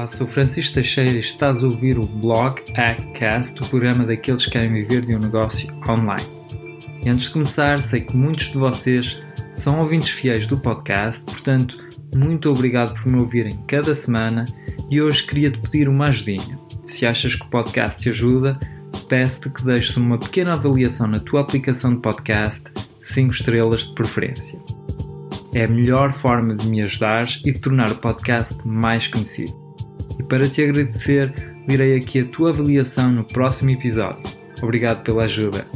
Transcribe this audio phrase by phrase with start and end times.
[0.00, 4.52] Olá, sou Francisco Teixeira e estás a ouvir o blog Hackcast, o programa daqueles que
[4.52, 6.26] querem viver de um negócio online.
[7.04, 9.20] E antes de começar, sei que muitos de vocês
[9.52, 11.76] são ouvintes fiéis do podcast, portanto,
[12.14, 14.46] muito obrigado por me ouvirem cada semana
[14.90, 16.58] e hoje queria te pedir uma ajudinha.
[16.86, 18.58] Se achas que o podcast te ajuda,
[19.06, 24.58] peço-te que deixes uma pequena avaliação na tua aplicação de podcast, 5 estrelas de preferência.
[25.52, 29.59] É a melhor forma de me ajudar e de tornar o podcast mais conhecido.
[30.20, 31.32] E para te agradecer,
[31.66, 34.20] direi aqui a tua avaliação no próximo episódio.
[34.62, 35.66] Obrigado pela ajuda.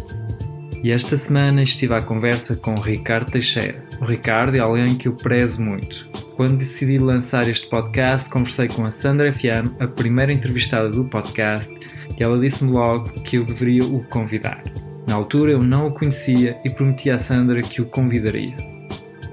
[0.82, 3.82] E esta semana estive à conversa com o Ricardo Teixeira.
[4.02, 6.10] O Ricardo é alguém que eu prezo muito.
[6.36, 11.72] Quando decidi lançar este podcast, conversei com a Sandra FM, a primeira entrevistada do podcast,
[12.20, 14.62] e ela disse-me logo que eu deveria o convidar.
[15.06, 18.54] Na altura eu não o conhecia e prometi à Sandra que o convidaria.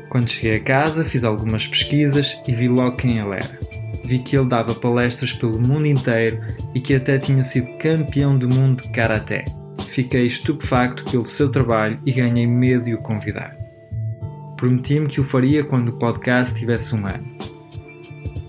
[0.08, 3.71] Quando cheguei a casa, fiz algumas pesquisas e vi logo quem ele era.
[4.12, 6.42] Vi que ele dava palestras pelo mundo inteiro
[6.76, 9.46] e que até tinha sido campeão do mundo de karaté.
[9.88, 13.56] Fiquei estupefacto pelo seu trabalho e ganhei medo de o convidar.
[14.58, 17.38] Prometi-me que o faria quando o podcast tivesse um ano.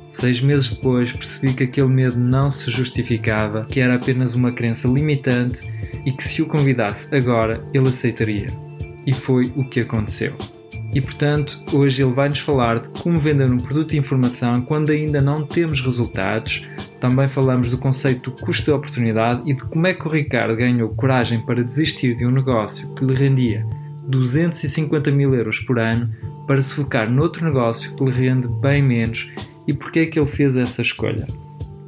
[0.09, 4.89] Seis meses depois percebi que aquele medo não se justificava, que era apenas uma crença
[4.89, 5.73] limitante
[6.05, 8.49] e que se o convidasse agora ele aceitaria.
[9.07, 10.35] E foi o que aconteceu.
[10.95, 15.23] E portanto, hoje ele vai-nos falar de como vender um produto de informação quando ainda
[15.23, 16.67] não temos resultados.
[17.01, 20.55] Também falamos do conceito do custo de oportunidade e de como é que o Ricardo
[20.55, 23.67] ganhou coragem para desistir de um negócio que lhe rendia
[24.07, 26.13] 250 mil euros por ano
[26.47, 29.31] para se focar noutro negócio que lhe rende bem menos
[29.67, 31.27] e porque é que ele fez essa escolha.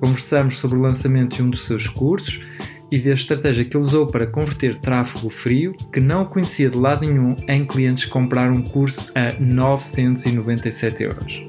[0.01, 2.41] Conversamos sobre o lançamento de um dos seus cursos
[2.95, 7.05] e da estratégia que ele usou para converter tráfego frio, que não conhecia de lado
[7.05, 11.43] nenhum, em clientes que compraram um curso a 997 euros.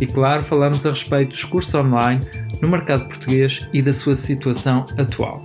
[0.00, 2.24] E claro, falamos a respeito dos cursos online
[2.62, 5.44] no mercado português e da sua situação atual.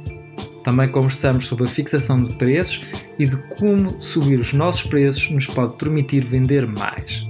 [0.64, 2.86] Também conversamos sobre a fixação de preços
[3.18, 7.26] e de como subir os nossos preços nos pode permitir vender mais.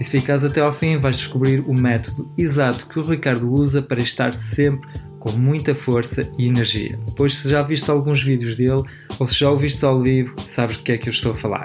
[0.00, 3.80] E se ficares até ao fim, vais descobrir o método exato que o Ricardo usa
[3.80, 4.88] para estar sempre
[5.24, 6.98] com muita força e energia.
[7.16, 8.82] Pois se já viste alguns vídeos dele
[9.18, 11.64] ou se já ouviste ao vivo, sabes de que é que eu estou a falar.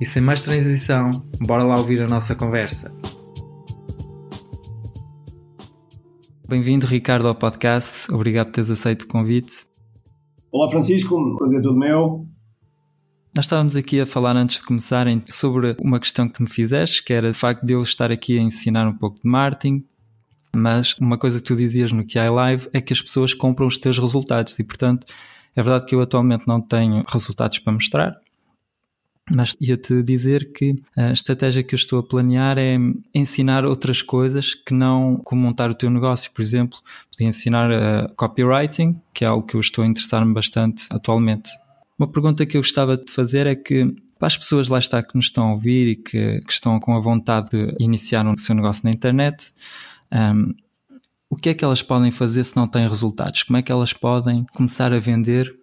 [0.00, 1.10] E sem mais transição,
[1.42, 2.90] bora lá ouvir a nossa conversa.
[6.48, 8.10] Bem-vindo, Ricardo, ao podcast.
[8.10, 9.66] Obrigado por teres aceito o convite.
[10.50, 11.36] Olá, Francisco.
[11.36, 12.26] Prazer todo meu.
[13.36, 17.12] Nós estávamos aqui a falar antes de começarem sobre uma questão que me fizeste, que
[17.12, 19.84] era o facto de eu estar aqui a ensinar um pouco de marketing,
[20.54, 23.78] mas uma coisa que tu dizias no QI Live é que as pessoas compram os
[23.78, 25.06] teus resultados e, portanto,
[25.54, 28.20] é verdade que eu atualmente não tenho resultados para mostrar,
[29.30, 32.76] mas ia-te dizer que a estratégia que eu estou a planear é
[33.14, 36.32] ensinar outras coisas que não como montar o teu negócio.
[36.32, 36.78] Por exemplo,
[37.10, 41.50] podia ensinar uh, copywriting, que é algo que eu estou a interessar-me bastante atualmente.
[41.96, 45.14] Uma pergunta que eu gostava de fazer é que para as pessoas lá está que
[45.14, 48.54] nos estão a ouvir e que, que estão com a vontade de iniciar um seu
[48.54, 49.52] negócio na internet,
[50.12, 50.54] um,
[51.28, 53.42] o que é que elas podem fazer se não têm resultados?
[53.42, 55.54] Como é que elas podem começar a vender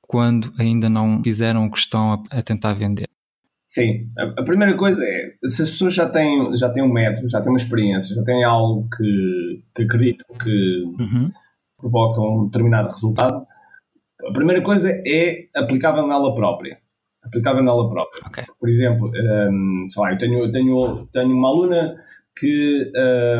[0.00, 3.08] quando ainda não fizeram o que estão a, a tentar vender?
[3.68, 7.28] Sim, a, a, primeira coisa é se as pessoas já têm, já têm um método,
[7.28, 11.30] já têm uma experiência, já têm algo que, que acreditam que uhum.
[11.78, 13.46] provoca um determinado resultado,
[14.26, 16.78] a primeira coisa é aplicável nela própria.
[17.22, 18.26] Aplicável nela própria.
[18.26, 18.44] Okay.
[18.58, 21.96] Por exemplo, um, sei lá, eu tenho, tenho, tenho uma aluna
[22.36, 22.90] que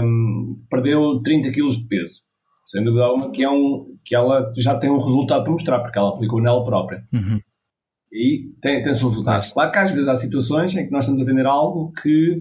[0.03, 2.21] um, perdeu 30 kg de peso.
[2.67, 5.99] Sem dúvida alguma que, é um, que ela já tem um resultado para mostrar, porque
[5.99, 7.03] ela aplicou nela própria.
[7.13, 7.41] Uhum.
[8.13, 9.53] E tem, tem seus resultados.
[9.53, 12.41] Claro que às vezes há situações em que nós estamos a vender algo que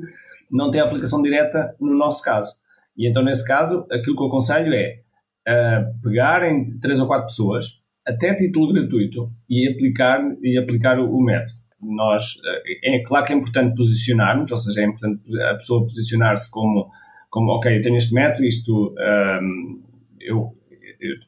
[0.51, 2.53] não tem aplicação direta no nosso caso.
[2.97, 4.99] E então, nesse caso, aquilo que eu aconselho é
[5.47, 7.65] uh, pegar em 3 ou 4 pessoas,
[8.05, 12.37] até título gratuito, e aplicar, e aplicar o, o método nós
[12.83, 16.89] eh, é claro que é importante posicionarmos, ou seja, é importante a pessoa posicionar-se como,
[17.29, 18.95] como ok, eu tenho este método, isto
[19.41, 19.81] um,
[20.19, 20.53] eu,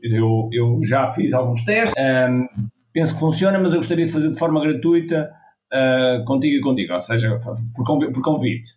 [0.03, 2.47] eu, eu já fiz alguns testes, um,
[2.93, 5.31] penso que funciona, mas eu gostaria de fazer de forma gratuita
[5.73, 7.39] uh, contigo e contigo, ou seja,
[7.75, 8.69] por convite, por convite.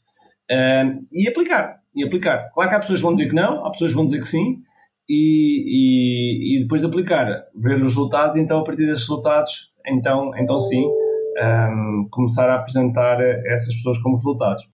[0.50, 2.50] Um, e aplicar, e aplicar.
[2.52, 4.28] Claro que há pessoas que vão dizer que não, há pessoas que vão dizer que
[4.28, 4.62] sim,
[5.08, 10.32] e, e, e depois de aplicar, ver os resultados, então a partir desses resultados, então,
[10.36, 10.84] então sim,
[11.42, 14.64] um, começar a apresentar essas pessoas como resultados.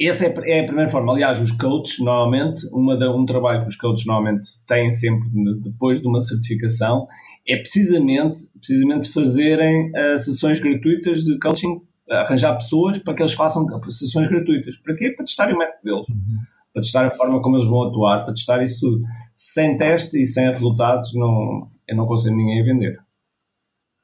[0.00, 1.12] Essa é, é a primeira forma.
[1.12, 5.28] Aliás, os coaches, normalmente, uma da, um trabalho que os coaches normalmente têm sempre
[5.60, 7.06] depois de uma certificação
[7.46, 13.66] é precisamente, precisamente fazerem uh, sessões gratuitas de coaching, arranjar pessoas para que eles façam
[13.90, 14.76] sessões gratuitas.
[14.76, 15.10] Para quê?
[15.10, 16.08] Para testarem o método deles.
[16.08, 16.38] Uhum.
[16.72, 19.02] para testar a forma como eles vão atuar, para testar isso tudo.
[19.34, 23.00] Sem teste e sem resultados, não, eu não consigo ninguém a vender.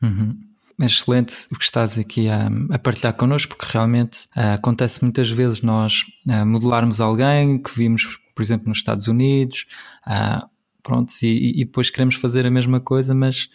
[0.03, 0.44] Uhum.
[0.81, 5.62] Excelente o que estás aqui a, a partilhar connosco, porque realmente uh, acontece muitas vezes
[5.62, 9.67] nós uh, modelarmos alguém que vimos, por exemplo, nos Estados Unidos,
[10.06, 10.49] uh,
[10.82, 13.49] pronto, e, e, depois queremos fazer a mesma coisa, mas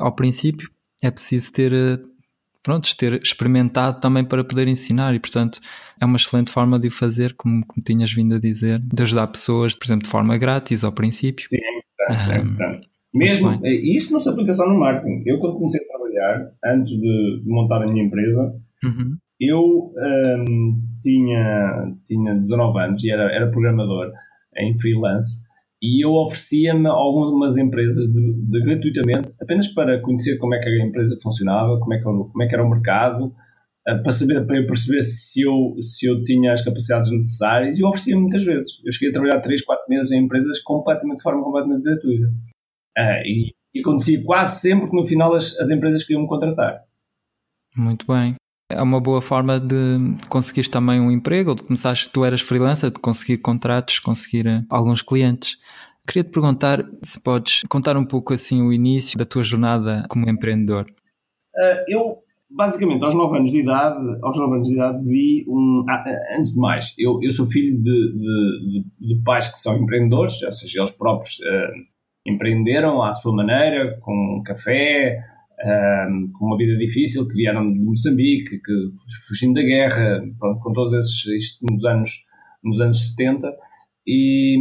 [0.00, 0.70] ao princípio
[1.02, 1.72] é preciso ter
[2.62, 5.60] pronto, ter experimentado também para poder ensinar e, portanto,
[6.00, 9.26] é uma excelente forma de o fazer, como, como tinhas vindo a dizer, de ajudar
[9.28, 11.46] pessoas, por exemplo, de forma grátis ao princípio.
[11.48, 12.30] Sim, é importante.
[12.30, 12.88] É importante.
[13.18, 15.22] Mesmo, isso não se aplica só no marketing.
[15.26, 18.54] Eu, quando comecei a trabalhar, antes de, montar a minha empresa,
[18.84, 19.16] uhum.
[19.40, 24.10] eu um, tinha, tinha 19 anos e era, era programador
[24.56, 25.46] em freelance
[25.80, 30.84] e eu oferecia-me algumas empresas de, de, gratuitamente, apenas para conhecer como é que a
[30.84, 33.32] empresa funcionava, como é que, como é que era o mercado,
[33.86, 37.82] eh, para, saber, para eu perceber se eu, se eu tinha as capacidades necessárias e
[37.82, 38.80] eu oferecia muitas vezes.
[38.84, 42.26] Eu cheguei a trabalhar 3, 4 meses em empresas completamente de forma completamente gratuita.
[42.96, 46.82] Uh, e, e acontecia quase sempre que no final as, as empresas queriam me contratar.
[47.76, 48.34] Muito bem.
[48.70, 49.96] É uma boa forma de
[50.28, 54.62] conseguir também um emprego, ou de começares, tu eras freelancer, de conseguir contratos, conseguir eh,
[54.68, 55.56] alguns clientes.
[56.06, 60.28] Queria te perguntar se podes contar um pouco assim o início da tua jornada como
[60.28, 60.84] empreendedor.
[61.56, 62.18] Uh, eu,
[62.50, 65.84] basicamente, aos 9 anos de idade, aos 9 anos de idade, vi um.
[65.88, 66.04] Ah,
[66.38, 70.42] antes de mais, eu, eu sou filho de, de, de, de, pais que são empreendedores,
[70.42, 71.72] ou seja, eles próprios uh,
[72.28, 75.18] empreenderam à sua maneira, com café,
[75.64, 78.72] um, com uma vida difícil, que vieram de Moçambique, que
[79.26, 82.10] fugindo da guerra, pronto, com todos esses, isto nos anos,
[82.62, 83.52] nos anos 70,
[84.06, 84.56] e,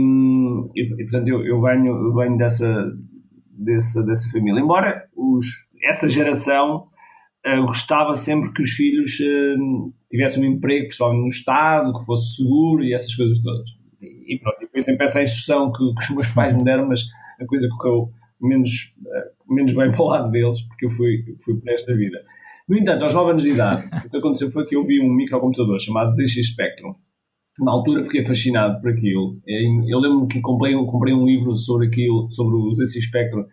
[0.75, 2.91] e, e portanto eu, eu, venho, eu venho dessa,
[3.51, 4.59] dessa, dessa família.
[4.59, 5.45] Embora os,
[5.83, 6.87] essa geração
[7.45, 12.35] uh, gostava sempre que os filhos uh, tivessem um emprego, principalmente no Estado, que fosse
[12.37, 13.69] seguro e essas coisas todas.
[14.01, 17.05] E, e pronto, foi sempre essa instrução que, que os meus pais me deram, mas
[17.39, 18.11] a coisa correu
[18.41, 22.19] menos, eh, menos bem para o lado deles, porque eu fui, fui por esta vida.
[22.67, 25.09] No entanto, aos 9 anos de idade, o que aconteceu foi que eu vi um
[25.09, 26.93] microcomputador chamado ZX Spectrum.
[27.59, 29.39] Na altura fiquei fascinado por aquilo.
[29.87, 33.45] Eu lembro-me que comprei, comprei um livro sobre aquilo, sobre o ZX Spectrum,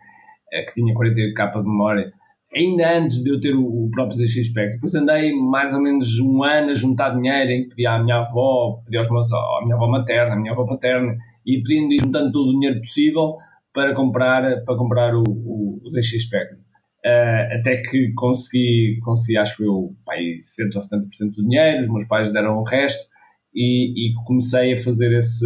[0.51, 2.13] eh, que tinha 48K de memória,
[2.55, 4.75] ainda antes de eu ter o, próprio ZX Spectrum.
[4.75, 8.17] Depois andei mais ou menos um ano a juntar dinheiro, em que pedia à minha
[8.17, 11.15] avó, pedia aos meus, à minha avó materna, à minha avó paterna,
[11.45, 13.37] e pedindo e juntando todo o dinheiro possível
[13.75, 16.57] para comprar, para comprar o, o, o ZX Spectrum.
[17.05, 22.07] Uh, até que consegui, consegui, acho eu, pai, 60 ou 70% do dinheiro, os meus
[22.07, 23.05] pais deram o resto
[23.53, 25.45] e, e comecei a fazer esse.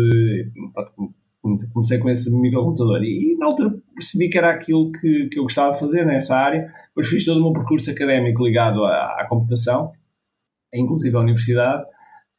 [1.73, 5.43] Comecei com esse microcomputador e, e na altura percebi que era aquilo que, que eu
[5.43, 6.71] gostava de fazer nessa área.
[6.89, 9.91] Depois fiz todo o meu percurso académico ligado à, à computação,
[10.73, 11.83] inclusive à universidade.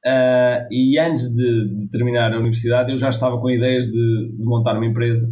[0.06, 4.44] Uh, e antes de, de, terminar a universidade, eu já estava com ideias de, de
[4.44, 5.30] montar uma empresa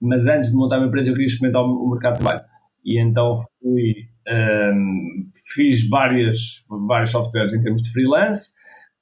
[0.00, 2.44] mas antes de montar uma empresa eu queria experimentar o mercado de trabalho.
[2.84, 3.94] E então fui,
[4.28, 5.24] um,
[5.54, 8.50] fiz várias, vários softwares em termos de freelance,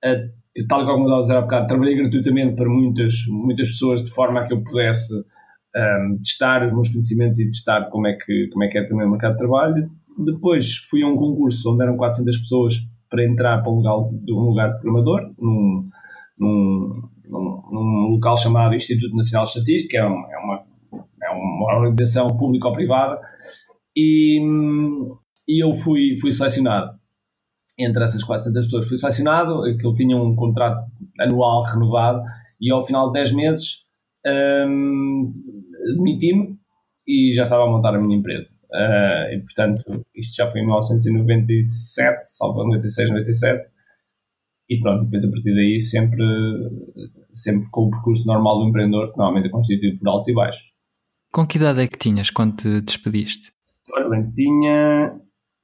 [0.05, 4.03] uh, tal como eu estava a dizer há bocado, trabalhei gratuitamente para muitas, muitas pessoas
[4.03, 8.15] de forma a que eu pudesse um, testar os meus conhecimentos e testar como é
[8.15, 9.91] que, como é, que é também o mercado de trabalho.
[10.19, 12.75] Depois fui a um concurso onde eram 400 pessoas
[13.11, 15.89] para entrar para um lugar, um lugar de programador, num,
[16.39, 20.65] num, num, num local chamado Instituto Nacional de Estatística, é uma, é uma
[21.27, 23.21] é uma organização pública ou privada,
[23.97, 24.41] e,
[25.49, 26.97] e eu fui, fui selecionado.
[27.79, 30.87] Entre essas 400 pessoas fui selecionado, que eu tinha um contrato
[31.19, 32.23] anual renovado,
[32.61, 33.87] e ao final de 10 meses
[34.27, 35.33] um,
[35.97, 36.59] demiti-me
[37.07, 38.53] e já estava a montar a minha empresa.
[38.71, 43.69] Uh, e portanto, isto já foi em 1997, salvo 96, 97.
[44.69, 46.25] E pronto, depois a partir daí sempre,
[47.33, 50.76] sempre com o percurso normal do empreendedor, que normalmente é constituído por altos e baixos.
[51.33, 53.53] Com que idade é que tinhas quando te despediste?
[53.93, 55.21] Ora bem, tinha.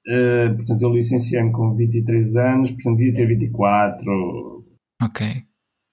[0.06, 4.64] Uh, portanto, eu licenciei-me com 23 anos, portanto, devia ter 24.
[5.02, 5.44] Ok.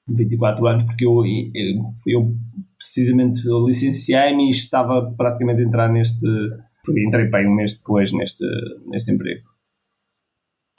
[0.08, 2.36] 24 anos, porque eu, eu, eu
[2.78, 6.26] precisamente licenciei-me e estava praticamente a entrar neste.
[6.90, 8.44] Entrei bem um mês depois neste,
[8.88, 9.48] neste emprego.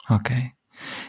[0.09, 0.35] Ok.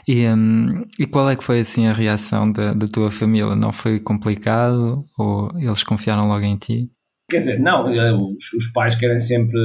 [0.06, 3.56] E, um, e qual é que foi assim a reação da, da tua família?
[3.56, 6.90] Não foi complicado ou eles confiaram logo em ti?
[7.32, 9.58] Quer dizer, não, eh, os, os pais querem sempre,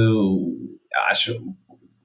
[1.10, 1.38] acho,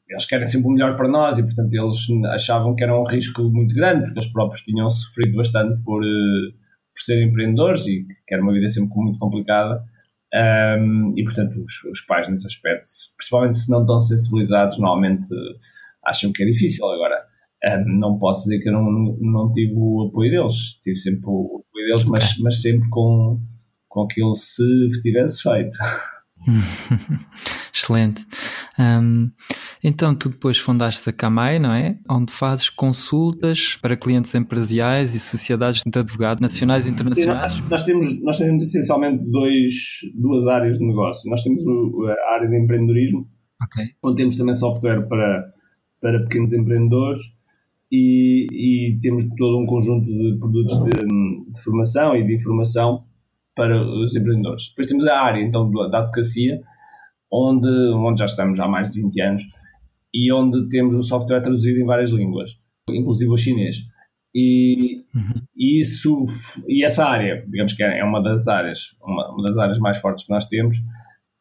[0.10, 3.44] eles querem sempre o melhor para nós e, portanto, eles achavam que era um risco
[3.44, 8.34] muito grande, porque eles próprios tinham sofrido bastante por, eh, por serem empreendedores e que
[8.34, 9.82] era uma vida sempre muito complicada.
[10.36, 15.30] Um, e, portanto, os, os, pais, nesse aspecto, principalmente se não estão sensibilizados, normalmente
[16.04, 16.86] acham que é difícil.
[16.86, 17.24] Agora,
[17.66, 18.84] Um, não posso dizer que eu não,
[19.22, 23.40] não tive o apoio deles, tive sempre o apoio deles, mas, mas sempre com,
[23.94, 25.78] com aquilo se tivesse feito.
[27.72, 28.26] Excelente.
[28.78, 29.32] Um,
[29.84, 31.98] então, tu depois fundaste a Camai, não é?
[32.10, 37.60] Onde fazes consultas para clientes empresariais e sociedades de advogados nacionais e internacionais?
[37.60, 39.74] Nós, nós, temos, nós temos essencialmente dois,
[40.16, 41.30] duas áreas de negócio.
[41.30, 41.62] Nós temos
[42.08, 43.28] a área de empreendedorismo,
[43.64, 43.86] okay.
[44.02, 45.54] onde temos também software para,
[46.02, 47.20] para pequenos empreendedores
[47.92, 53.06] e, e temos todo um conjunto de produtos de, de formação e de informação
[53.56, 54.70] para os empreendedores.
[54.70, 56.60] Depois temos a área então da advocacia,
[57.32, 59.44] onde, onde já estamos há mais de 20 anos
[60.14, 62.52] e onde temos o software traduzido em várias línguas,
[62.90, 63.78] inclusive o chinês.
[64.36, 65.42] E, uhum.
[65.56, 66.26] isso
[66.68, 70.26] e essa área, digamos que é uma das áreas, uma, uma das áreas mais fortes
[70.26, 70.78] que nós temos.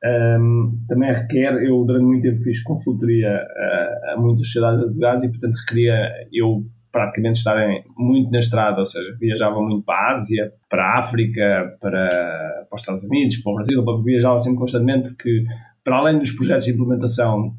[0.05, 5.23] Um, também requer, eu durante muito tempo fiz consultoria a, a muitas sociedades de advogados
[5.23, 10.13] e portanto requeria eu praticamente estarem muito na estrada, ou seja, viajava muito para a
[10.13, 15.09] Ásia, para a África, para, para os Estados Unidos, para o Brasil, viajava sempre constantemente
[15.09, 15.45] porque,
[15.83, 17.55] para além dos projetos de implementação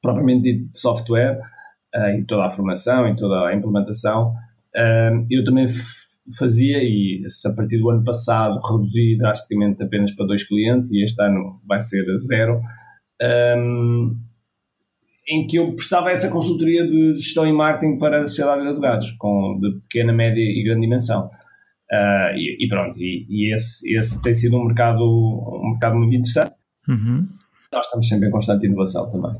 [0.00, 1.40] propriamente dito de software,
[1.94, 5.66] uh, e toda a formação e toda a implementação, uh, eu também
[6.38, 11.20] fazia, e a partir do ano passado reduzi drasticamente apenas para dois clientes, e este
[11.22, 12.60] ano vai ser zero,
[13.58, 14.16] um,
[15.28, 19.58] em que eu prestava essa consultoria de gestão e marketing para sociedades de advogados, com,
[19.60, 21.26] de pequena, média e grande dimensão.
[21.90, 26.14] Uh, e, e, pronto, e, e, esse, esse tem sido um mercado, um mercado muito
[26.14, 26.54] interessante.
[26.88, 27.28] Uhum.
[27.72, 29.36] Nós estamos sempre em constante inovação também.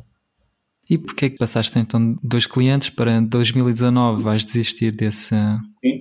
[0.88, 5.34] E porquê é que passaste então dois clientes para 2019 vais desistir desse,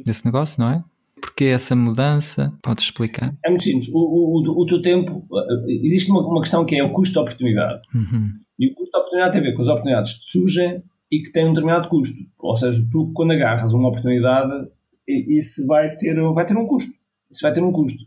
[0.05, 0.83] desse negócio, não é?
[1.19, 2.53] Porquê essa mudança?
[2.61, 3.33] Podes explicar?
[3.43, 3.89] É muito simples.
[3.91, 5.25] O, o, o teu tempo,
[5.67, 7.81] existe uma, uma questão que é o custo de oportunidade.
[7.95, 8.44] Uhum.
[8.59, 11.31] E o custo de oportunidade tem a ver com as oportunidades que surgem e que
[11.31, 12.15] têm um determinado custo.
[12.39, 14.69] Ou seja, tu quando agarras uma oportunidade,
[15.07, 16.91] isso vai ter, vai ter um custo.
[17.29, 18.03] Isso vai ter um custo.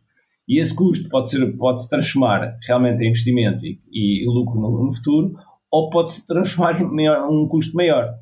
[0.49, 4.87] E esse custo pode, ser, pode se transformar realmente em investimento e, e lucro no,
[4.87, 5.35] no, futuro,
[5.71, 8.15] ou pode se transformar em um custo maior.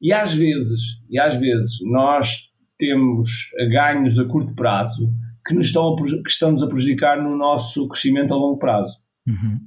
[0.00, 5.10] E às vezes, e às vezes nós temos ganhos a curto prazo
[5.46, 8.98] que nos estão a, que estamos a prejudicar no nosso crescimento a longo prazo.
[9.26, 9.58] Uhum.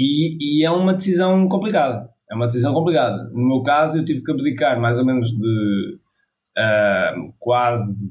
[0.00, 2.08] E, e, é uma decisão complicada.
[2.30, 3.28] É uma decisão complicada.
[3.34, 5.98] No meu caso, eu tive que abdicar mais ou menos de
[6.56, 8.08] uh, quase,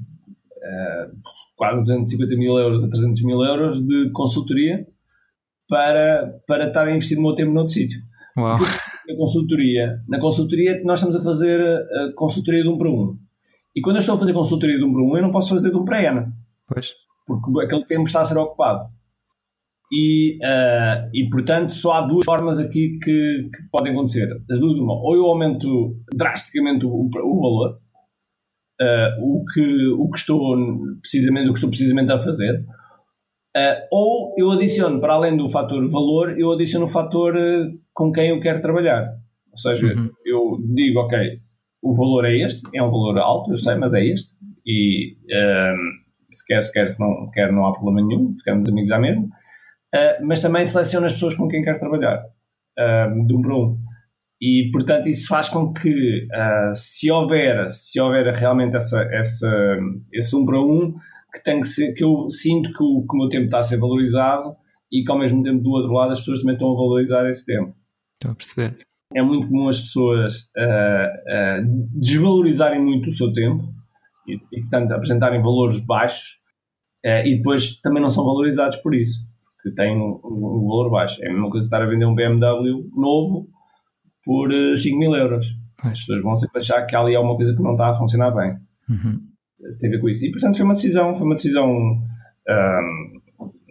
[0.57, 1.11] uh,
[1.55, 4.85] quase 250 mil euros a 300 mil euros de consultoria
[5.67, 7.99] para, para estar a investir o meu tempo noutro sítio.
[8.37, 8.59] Uau.
[9.07, 13.17] Na consultoria, na consultoria nós estamos a fazer a consultoria de um para um.
[13.75, 15.71] E quando eu estou a fazer consultoria de um para um, eu não posso fazer
[15.71, 16.31] de um para N.
[16.67, 16.93] Pois.
[17.25, 18.91] Porque aquele tempo está a ser ocupado.
[19.91, 24.29] E, uh, e portanto, só há duas formas aqui que, que, podem acontecer.
[24.49, 27.79] As duas, uma, ou eu aumento drasticamente o, o valor,
[28.79, 30.55] uh, o, que, o, que estou
[31.01, 32.63] precisamente, o que estou precisamente a fazer,
[33.57, 37.33] uh, ou eu adiciono, para além do fator valor, eu adiciono o fator
[37.91, 39.09] com quem eu quero trabalhar.
[39.51, 40.09] Ou seja, uhum.
[40.23, 41.39] eu digo, ok,
[41.81, 45.15] o valor é este, é um valor alto, eu sei, mas é este, e
[46.31, 49.27] se quer, se quer, se não quer, não há problema nenhum, ficamos amigos à mesma.
[49.93, 53.77] Uh, mas também seleciona as pessoas com quem quer trabalhar, uh, de um para um.
[54.41, 59.77] E, portanto, isso faz com que, uh, se houver, se houver realmente essa, essa,
[60.13, 60.93] esse um para um,
[61.33, 63.63] que, tem que, ser, que eu sinto que o, que o meu tempo está a
[63.63, 64.55] ser valorizado
[64.91, 67.45] e que, ao mesmo tempo, do outro lado, as pessoas também estão a valorizar esse
[67.45, 67.75] tempo.
[68.15, 68.77] Estou a perceber.
[69.13, 70.51] É muito comum as pessoas
[71.95, 73.63] desvalorizarem muito o seu tempo
[74.27, 76.43] e, e, portanto, apresentarem valores baixos
[77.03, 79.28] e depois também não são valorizados por isso
[79.61, 81.21] que tem um, um, valor baixo.
[81.23, 83.47] É a mesma coisa estar a vender um BMW novo
[84.23, 85.47] por 5 eh, mil euros.
[85.83, 88.31] As pessoas vão sempre achar que ali é uma coisa que não está a funcionar
[88.31, 88.57] bem.
[88.89, 89.19] Uhum.
[89.79, 90.25] Tem a ver com isso.
[90.25, 91.69] E portanto foi uma decisão, foi uma decisão.
[91.69, 93.19] Um,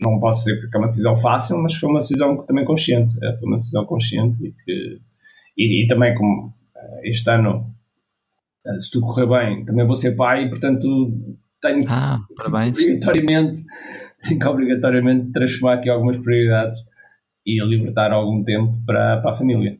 [0.00, 3.14] não posso dizer que é uma decisão fácil, mas foi uma decisão também consciente.
[3.22, 5.00] É, foi uma decisão consciente e que.
[5.56, 7.74] E, e também como eh, este ano,
[8.66, 11.12] eh, se tudo correr bem, também vou ser pai e portanto
[11.60, 12.78] tenho ah, parabéns.
[12.78, 13.58] obrigatoriamente
[14.22, 16.78] tem que obrigatoriamente transformar aqui algumas prioridades
[17.46, 19.78] e libertar algum tempo para, para a família.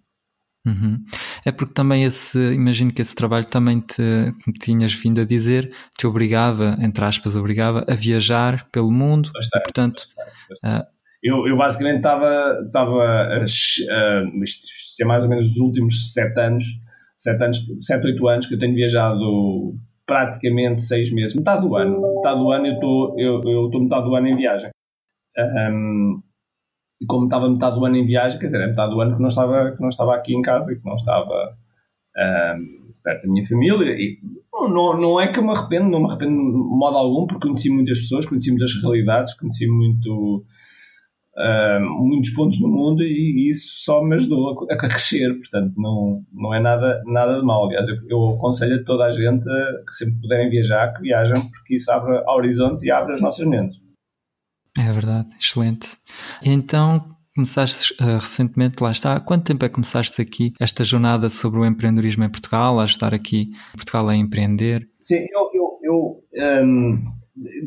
[0.67, 1.03] Uhum.
[1.45, 4.03] É porque também esse, imagino que esse trabalho também te,
[4.45, 9.31] como tinhas vindo a dizer, te obrigava, entre aspas, obrigava a viajar pelo mundo.
[9.33, 10.83] Bastante, portanto, bastante, bastante.
[10.83, 16.39] Uh, eu, eu basicamente estava, estava uh, isto é mais ou menos dos últimos sete
[16.39, 16.65] anos,
[17.17, 19.75] sete anos, sete, oito anos que eu tenho viajado
[20.09, 22.01] praticamente seis meses, metade do ano.
[22.01, 24.71] Metade do ano eu estou eu, eu metade do ano em viagem.
[25.37, 26.23] Um,
[27.01, 29.21] e como estava metade do ano em viagem, quer dizer, é metade do ano que
[29.21, 31.55] não estava, que não estava aqui em casa e que não estava
[32.57, 34.19] um, perto da minha família e
[34.53, 37.71] não, não é que eu me arrependo, não me arrependo de modo algum, porque conheci
[37.71, 40.43] muitas pessoas, conheci muitas realidades, conheci muito,
[41.39, 46.23] uh, muitos pontos no mundo e, isso só me ajudou a, a, crescer, portanto não,
[46.33, 47.67] não é nada, nada de mal.
[47.67, 51.77] Aliás, eu, eu aconselho a toda a gente que sempre puderem viajar, que viajem, porque
[51.77, 53.81] isso abre horizontes e abre as nossas mentes.
[54.79, 55.97] É verdade, excelente.
[56.45, 61.31] Então, começaste uh, recentemente, lá está, há quanto tempo é que começaste aqui esta jornada
[61.31, 64.89] sobre o empreendedorismo em Portugal, a ajudar aqui Portugal a empreender?
[65.01, 67.05] Sim, eu, eu, eu um,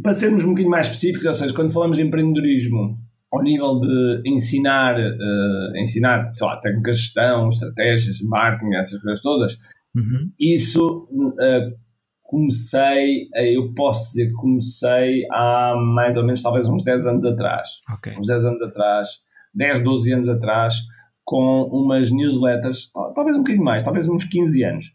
[0.04, 2.98] para sermos um bocadinho mais específicos, ou seja, quando falamos de empreendedorismo
[3.32, 9.22] ao nível de ensinar, uh, ensinar, sei lá, técnicas de gestão, estratégias, marketing, essas coisas
[9.22, 9.58] todas,
[9.96, 10.32] uhum.
[10.40, 11.82] isso uh,
[12.24, 17.70] comecei, eu posso dizer que comecei há mais ou menos talvez uns 10 anos atrás.
[17.98, 18.18] Okay.
[18.18, 19.10] Uns 10 anos atrás
[19.54, 20.76] 10, 12 anos atrás,
[21.24, 24.86] com umas newsletters, talvez um bocadinho mais, talvez uns 15 anos,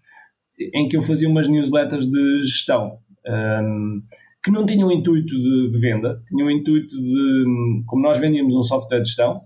[0.74, 2.98] em que eu fazia umas newsletters de gestão.
[3.26, 4.02] Um,
[4.46, 9.00] que não tinham intuito de, de, venda, tinham intuito de, como nós vendíamos um software
[9.00, 9.40] de gestão,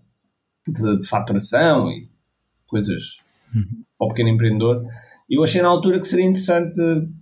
[0.69, 2.07] de, de faturação e
[2.67, 3.03] coisas
[3.55, 3.83] uhum.
[3.99, 4.85] para o pequeno empreendedor,
[5.31, 6.77] eu achei na altura que seria interessante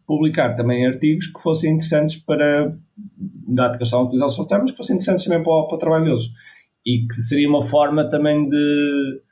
[0.05, 2.77] publicar também artigos que fossem interessantes para,
[3.47, 6.05] dado estavam a utilizar o software, mas que fossem interessantes também para, para o trabalho
[6.05, 6.23] deles
[6.85, 9.23] e que seria uma forma também de,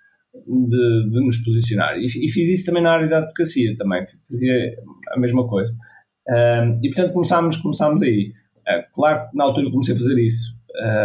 [0.46, 1.98] de, de nos posicionar.
[1.98, 4.76] E, e, fiz isso também na área da advocacia, também fazia
[5.08, 5.72] a mesma coisa.
[6.28, 8.32] Um, e portanto começámos, começámos aí.
[8.68, 10.56] Uh, claro que na altura comecei a fazer isso,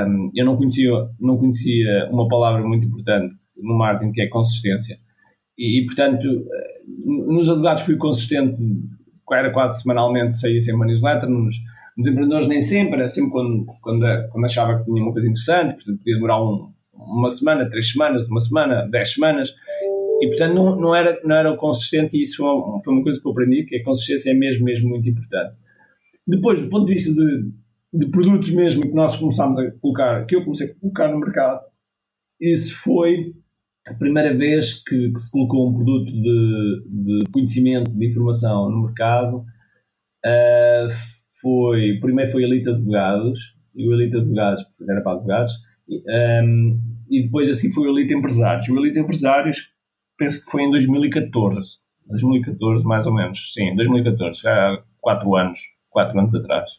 [0.08, 4.98] um, eu não conhecia, não conhecia uma palavra muito importante no marketing que é consistência.
[5.58, 6.46] E, e portanto,
[7.06, 8.58] nos advogados fui consistente,
[9.32, 11.54] era quase semanalmente, saía sempre uma newsletter, nos,
[11.96, 15.76] nos empreendedores nem sempre, era sempre quando, quando, quando achava que tinha uma coisa interessante,
[15.76, 19.54] portanto podia demorar um, uma semana, três semanas, uma semana, dez semanas,
[20.22, 23.32] e portanto não, não, era, não era consistente e isso foi uma coisa que eu
[23.32, 25.56] aprendi, que a consistência é mesmo, mesmo muito importante.
[26.28, 27.52] Depois, do ponto de vista de,
[27.92, 31.62] de produtos mesmo que nós começámos a colocar, que eu comecei a colocar no mercado,
[32.40, 33.34] isso foi
[33.88, 38.84] a primeira vez que, que se colocou um produto de, de, conhecimento, de informação no
[38.84, 39.38] mercado,
[40.24, 40.94] uh,
[41.42, 45.54] foi, primeiro foi Elite Advogados, e o Elite Advogados, era para advogados,
[45.90, 46.80] um,
[47.10, 48.70] e depois assim foi o Elite Empresários.
[48.70, 49.71] O Elite Empresários,
[50.22, 56.20] penso que foi em 2014, 2014 mais ou menos, sim, 2014, há 4 anos, 4
[56.20, 56.70] anos atrás.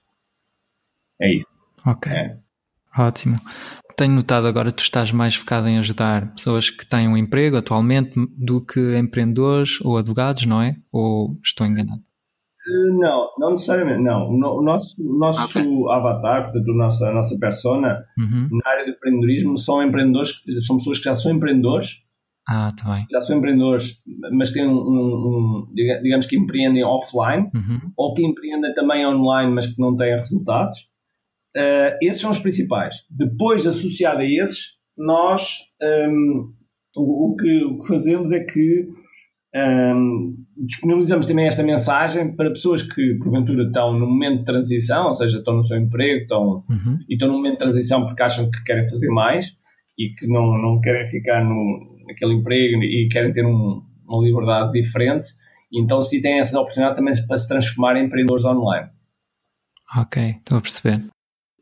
[1.20, 1.46] É isso.
[1.85, 2.12] Ok.
[2.12, 2.38] É.
[2.96, 3.37] Ótimo.
[3.96, 7.57] Tenho notado agora que tu estás mais focado em ajudar pessoas que têm um emprego
[7.57, 10.76] atualmente do que empreendedores ou advogados, não é?
[10.92, 12.02] Ou estou enganado?
[12.64, 14.28] Não, não necessariamente, não.
[14.31, 15.66] O nosso, o nosso okay.
[15.90, 18.48] avatar, portanto, a nossa, a nossa persona uhum.
[18.52, 22.05] na área do empreendedorismo são empreendedores, são pessoas que já são empreendedores.
[22.48, 23.07] Ah, tá bem.
[23.11, 24.02] Já são empreendedores,
[24.33, 27.92] mas têm um, um, um digamos que empreendem offline, uhum.
[27.96, 30.78] ou que empreendem também online, mas que não têm resultados.
[31.57, 32.96] Uh, esses são os principais.
[33.11, 35.59] Depois, associado a esses, nós
[36.09, 36.52] um,
[36.96, 38.88] o, o, que, o que fazemos é que
[39.55, 45.14] um, disponibilizamos também esta mensagem para pessoas que, porventura, estão no momento de transição, ou
[45.14, 46.98] seja, estão no seu emprego estão, uhum.
[47.09, 49.57] e estão no momento de transição porque acham que querem fazer mais
[49.98, 54.72] e que não, não querem ficar no, naquele emprego e querem ter um, uma liberdade
[54.72, 55.29] diferente.
[55.72, 58.88] Então, se têm essa oportunidade também para se transformar em empreendedores online.
[59.96, 61.03] Ok, estou a perceber.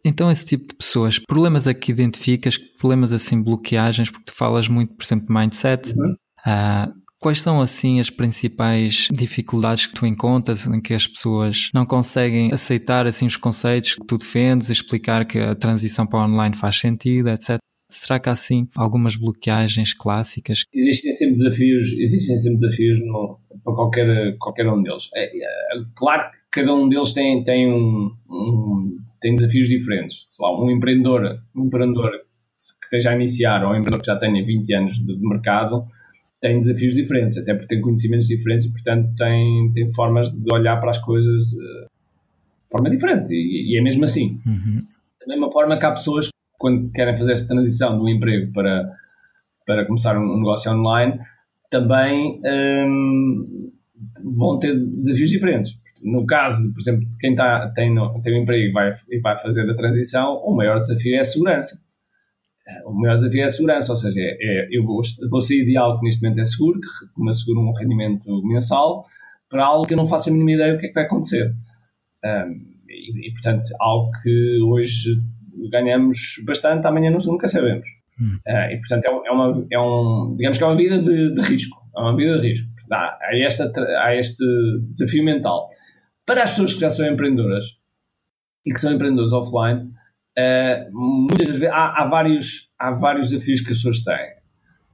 [0.05, 4.67] Então, esse tipo de pessoas, problemas a que identificas, problemas assim, bloqueagens, porque tu falas
[4.67, 6.15] muito, por exemplo, de mindset, uhum.
[6.47, 11.85] uh, Quais são assim as principais dificuldades que tu encontras em que as pessoas não
[11.85, 16.57] conseguem aceitar assim os conceitos que tu defendes, explicar que a transição para o online
[16.57, 17.59] faz sentido, etc.
[17.91, 20.65] Será que há assim algumas bloqueagens clássicas?
[20.73, 25.11] Existem sempre desafios, existem sempre desafios no, para qualquer, qualquer um deles.
[25.15, 30.27] É, é, claro que cada um deles tem, tem, um, um tem desafios diferentes.
[30.39, 34.45] Lá, um empreendedor, um empreendedor que esteja a iniciar ou um empreendedor que já tenha
[34.45, 35.87] 20 anos de, de mercado
[36.41, 40.81] tem desafios diferentes, até porque tem conhecimentos diferentes e, portanto, tem, tem formas de olhar
[40.81, 43.33] para as coisas uh, de forma diferente.
[43.33, 44.41] E, e, é mesmo assim.
[44.47, 44.87] Uhum.
[45.21, 46.30] Da mesma forma que há pessoas
[46.61, 48.89] quando querem fazer esta transição do emprego para,
[49.67, 51.19] para começar um, negócio online,
[51.71, 52.41] também
[52.87, 53.73] um,
[54.37, 55.73] vão ter desafios diferentes.
[56.03, 59.37] No caso, por exemplo, de quem tá, tem, tem um emprego e vai, e vai
[59.39, 61.79] fazer a transição, o maior desafio é a segurança
[62.85, 65.77] o maior desafio é a segurança, ou seja, é, é, eu vou, vou sair de
[65.77, 69.07] algo que neste momento é seguro, que me assegura um rendimento mensal,
[69.49, 71.53] para algo que eu não faço a mínima ideia do que é que vai acontecer.
[72.25, 75.21] Um, e, e, portanto, algo que hoje
[75.71, 77.89] ganhamos bastante, amanhã nunca sabemos.
[78.21, 78.39] Hum.
[78.47, 81.41] Uh, e, portanto, é, é, uma, é um, digamos que é uma vida de, de,
[81.41, 81.79] risco.
[81.97, 82.69] É uma vida de risco.
[82.93, 84.45] há, esta, há este
[84.91, 85.71] desafio mental.
[86.27, 87.67] Para as pessoas que já são empreendedoras
[88.67, 89.91] e que são empreendedoras offline,
[90.39, 94.41] uh, muitas vezes há, há, vários, há vários desafios que as pessoas têm.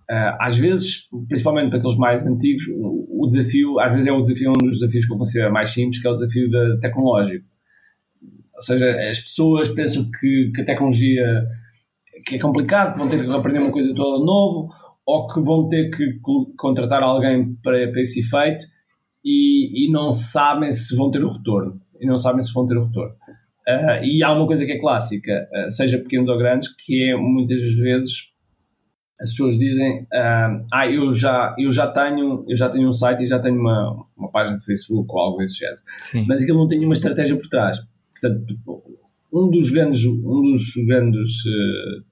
[0.09, 4.23] Uh, às vezes, principalmente para aqueles mais antigos, o, o, desafio, às vezes é o
[4.23, 7.45] desafio, um dos desafios que eu considero mais simples, que é o desafio da tecnológico.
[8.57, 11.47] Ou seja, as pessoas pensam que, que a tecnologia
[12.25, 14.73] que é complicado, que vão ter que aprender uma coisa toda novo,
[15.05, 16.19] ou que vão ter que
[16.57, 18.67] contratar alguém para, para esse efeito
[19.25, 21.81] e, e não sabem se vão ter o retorno.
[22.01, 23.15] E não sabem se vão ter o retorno.
[23.69, 27.17] Uh, e há uma coisa que é clássica, uh, seja pequenos ou grandes, que é
[27.17, 28.33] muitas vezes
[29.21, 33.25] as pessoas dizem uh, ah eu já eu já tenho eu já tenho um site
[33.25, 36.27] e já tenho uma, uma página de Facebook ou algo desse género Sim.
[36.29, 37.79] mas aquilo não tem uma estratégia por trás
[38.21, 38.83] portanto
[39.33, 42.05] um dos grandes um dos grandes uh,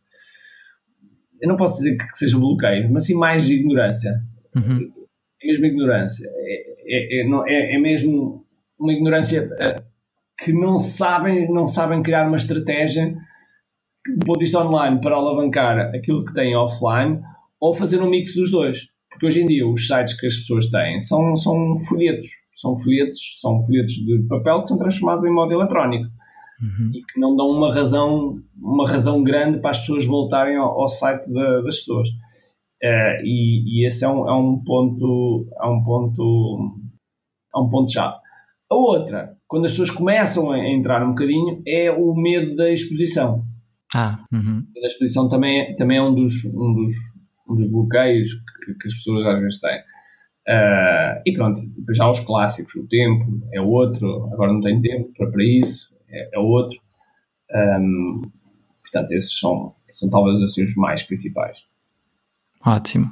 [1.41, 4.21] eu não posso dizer que, seja bloqueio mas sim mais ignorância
[4.55, 4.93] uhum.
[5.43, 8.45] é mesmo ignorância é, é, é, é, é mesmo
[8.79, 9.83] uma ignorância uh,
[10.37, 13.15] que não sabem não sabem criar uma estratégia
[14.07, 17.21] do ponto de vista online para alavancar aquilo que têm offline
[17.59, 18.89] ou fazer um mix dos dois.
[19.11, 22.29] Porque hoje em dia os sites que as pessoas têm são, são folhetos,
[22.65, 26.11] são folhetos, são folhetos de papel que são transformados em modo eletrónico
[26.61, 26.91] uhum.
[26.95, 30.89] e que não dão uma razão, uma razão grande para as pessoas voltarem ao, ao
[30.89, 32.09] site da, das pessoas.
[32.83, 36.81] Uh, e, e, esse é um, é um ponto, é um ponto,
[37.55, 38.17] é um ponto chave.
[38.71, 43.45] A outra, quando as pessoas começam a entrar um bocadinho, é o medo da exposição.
[43.95, 44.65] Ah, uhum.
[44.83, 46.93] A exposição também é, também é um, dos, um, dos,
[47.49, 49.79] um dos bloqueios que, que as pessoas às vezes têm.
[50.47, 51.61] Uh, e pronto,
[51.95, 56.37] já os clássicos, o tempo é outro, agora não tenho tempo para, para isso, é,
[56.37, 56.79] é outro.
[57.81, 58.23] Um,
[58.83, 61.65] portanto, esses são, são talvez assim os mais principais.
[62.65, 63.11] Ótimo.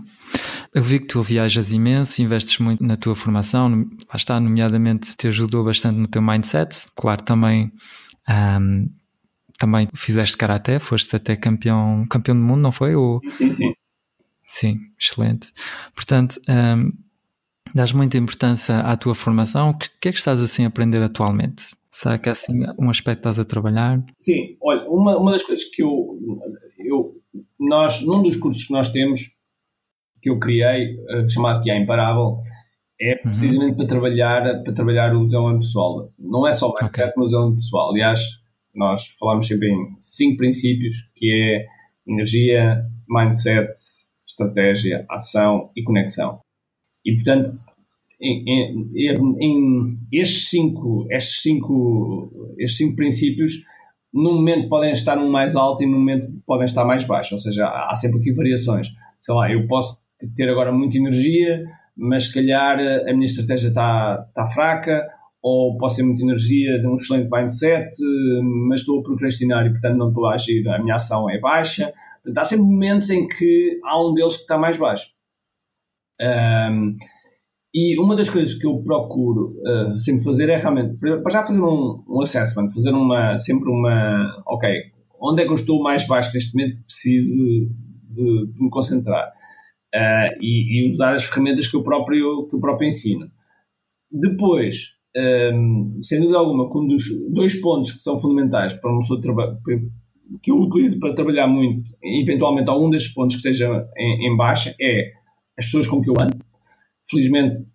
[0.74, 3.70] Eu vi que tu viajas imenso, investes muito na tua formação,
[4.08, 7.70] lá está, nomeadamente te ajudou bastante no teu mindset, claro, também
[8.28, 8.88] um,
[9.58, 12.94] também fizeste karaté, foste até campeão, campeão do mundo, não foi?
[12.94, 13.20] Ou...
[13.28, 13.72] Sim, sim.
[14.48, 15.52] Sim, excelente.
[15.94, 16.92] Portanto, um,
[17.74, 19.70] dás muita importância à tua formação.
[19.70, 21.62] O que, é que estás assim a aprender atualmente?
[21.90, 24.02] Será que é assim um aspecto que estás a trabalhar?
[24.18, 26.18] Sim, olha, uma, uma das coisas que eu,
[26.78, 27.14] eu,
[27.60, 29.20] nós, num dos cursos que nós temos,
[30.20, 32.38] que eu criei, uh, chamado que é Imparável,
[33.00, 33.32] é uhum.
[33.32, 33.76] precisamente uhum.
[33.76, 36.12] para trabalhar, para trabalhar o desenvolvimento pessoal.
[36.18, 37.12] Não é só o mindset, okay.
[37.16, 37.90] mas o desenvolvimento pessoal.
[37.90, 38.20] Aliás,
[38.74, 41.66] nós falamos sempre em cinco princípios, que é
[42.10, 43.70] energia, mindset,
[44.26, 46.40] estratégia, ação e conexão.
[47.04, 47.58] E, portanto,
[48.20, 53.64] em, em, em estes, cinco, estes, cinco, estes cinco princípios,
[54.12, 57.40] num momento podem estar um mais alto e num momento podem estar mais baixo, ou
[57.40, 58.88] seja, há sempre aqui variações.
[59.20, 60.02] Sei lá, eu posso
[60.36, 61.64] ter agora muita energia,
[61.96, 65.02] mas se calhar a minha estratégia está, está fraca,
[65.42, 67.90] ou posso ter muita energia, de um excelente mindset,
[68.68, 71.92] mas estou a procrastinar e, portanto, não estou a agir, a minha ação é baixa.
[72.22, 75.06] Portanto, há sempre momentos em que há um deles que está mais baixo.
[76.22, 76.96] Um,
[77.74, 81.62] e uma das coisas que eu procuro uh, sempre fazer é realmente, para já fazer
[81.62, 84.68] um, um assessment, fazer uma, sempre uma, ok,
[85.20, 89.26] onde é que eu estou mais baixo neste momento que preciso de, de me concentrar?
[89.94, 93.30] Uh, e, e, usar as ferramentas que eu próprio, que eu próprio ensino.
[94.10, 94.96] Depois,
[95.54, 99.58] um, sem dúvida alguma, um dos dois pontos que são fundamentais para uma pessoa trabalhar,
[100.42, 104.74] que eu utilizo para trabalhar muito, eventualmente algum destes pontos que esteja em, em, baixa,
[104.80, 105.12] é
[105.58, 106.36] as pessoas com que eu ando.
[107.10, 107.66] Felizmente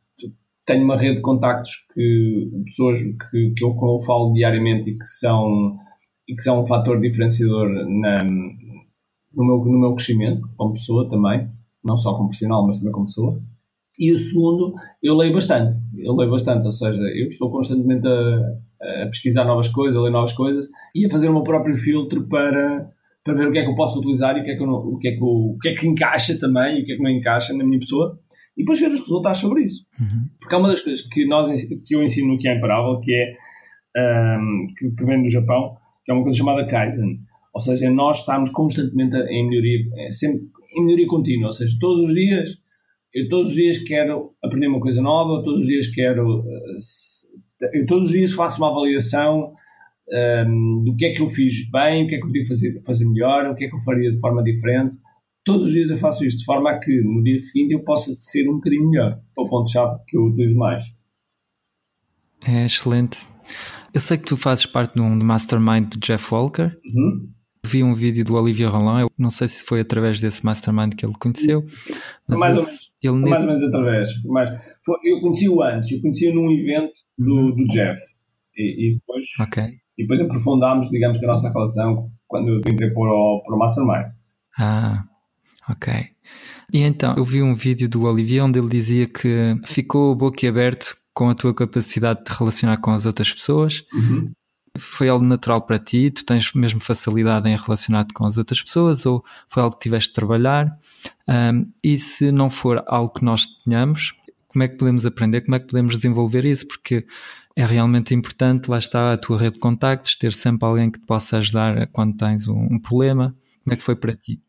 [0.66, 4.98] tenho uma rede de contactos que pessoas que, que eu, com eu falo diariamente e
[4.98, 5.78] que são
[6.28, 8.18] e que são um fator diferenciador na,
[9.34, 11.50] no, meu, no meu crescimento como pessoa também,
[11.84, 13.40] não só como profissional, mas também como pessoa.
[13.98, 15.78] E o segundo, eu leio bastante.
[15.98, 20.12] Eu leio bastante, ou seja, eu estou constantemente a, a pesquisar novas coisas, a ler
[20.12, 22.92] novas coisas e a fazer o meu próprio filtro para,
[23.28, 24.74] para ver o que é que eu posso utilizar e o que é que, não,
[24.74, 26.96] o que, é que, eu, o que, é que encaixa também e o que é
[26.96, 28.20] que não encaixa na minha pessoa
[28.56, 29.86] e depois ver os resultados sobre isso.
[30.00, 30.30] Uhum.
[30.40, 33.13] Porque é uma das coisas que, nós, que eu ensino no que é imparável, que
[33.13, 33.36] é
[34.40, 37.20] um, que, que vem do Japão, que é uma coisa chamada Kaizen.
[37.54, 40.42] Ou seja, nós estamos constantemente em melhoria, é sempre
[40.76, 42.58] em melhoria contínua, ou seja, todos os dias
[43.18, 46.44] eu todos os dias quero aprender uma coisa nova, todos os dias quero.
[47.62, 49.54] Eh, eu todos os dias faço uma avaliação
[50.10, 52.82] um, do que é que eu fiz bem, o que é que eu podia fazer,
[52.86, 54.98] fazer melhor, o que é que eu faria de forma diferente.
[55.43, 58.12] Todos os dias eu faço isto, de forma a que no dia seguinte eu possa
[58.20, 59.20] ser um bocadinho melhor.
[59.38, 60.84] É o ponto-chave que eu utilizo mais.
[62.46, 63.28] É excelente.
[63.93, 66.72] Eu sei que tu fazes parte do mastermind do Jeff Walker.
[66.86, 67.30] Uhum.
[67.65, 71.06] Vi um vídeo do Olivier Roland, eu não sei se foi através desse mastermind que
[71.06, 71.65] ele conheceu,
[72.28, 74.24] mas mais, ou menos, ele mais ou menos através.
[74.24, 74.50] Mais,
[74.86, 78.00] Foi, eu conheci-o antes, eu conheci-o num evento do, do Jeff.
[78.56, 79.80] E, e depois, okay.
[79.97, 83.60] E depois aprofundámos, digamos que a nossa relação quando eu entrei para o, para o
[83.60, 84.12] Mastermind.
[84.60, 85.03] Ah,
[85.69, 85.93] ok.
[86.73, 91.29] E então, eu vi um vídeo do Olivier onde ele dizia que ficou boquiaberto com
[91.29, 93.86] a tua capacidade de relacionar com as outras pessoas.
[93.93, 94.31] Uhum.
[94.77, 96.12] Foi algo natural para ti?
[96.12, 100.10] Tu tens mesmo facilidade em relacionar-te com as outras pessoas ou foi algo que tiveste
[100.10, 100.77] de trabalhar?
[101.27, 104.13] Um, e se não for algo que nós tenhamos,
[104.47, 105.41] como é que podemos aprender?
[105.41, 106.67] Como é que podemos desenvolver isso?
[106.67, 107.07] Porque
[107.58, 111.06] é realmente importante, lá está a tua rede de contactos, ter sempre alguém que te
[111.08, 113.36] possa ajudar quando tens um, um problema.
[113.63, 114.39] Como é que foi para ti?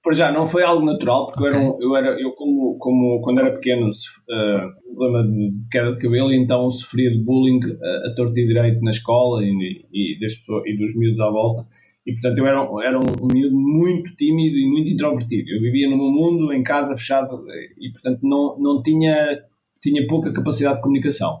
[0.00, 1.58] Por já, não foi algo natural, porque okay.
[1.58, 5.92] eu, era, um, eu, era, eu como, como quando era pequeno, uh, problema de queda
[5.94, 10.20] de cabelo, então sofria de bullying uh, a torto e direito na escola e, e,
[10.20, 11.66] das pessoas, e dos miúdos à volta.
[12.06, 15.50] E portanto eu era, era um, um miúdo muito tímido e muito introvertido.
[15.50, 17.44] Eu vivia no meu mundo, em casa, fechado,
[17.80, 19.40] e portanto não, não tinha,
[19.82, 21.40] tinha pouca capacidade de comunicação.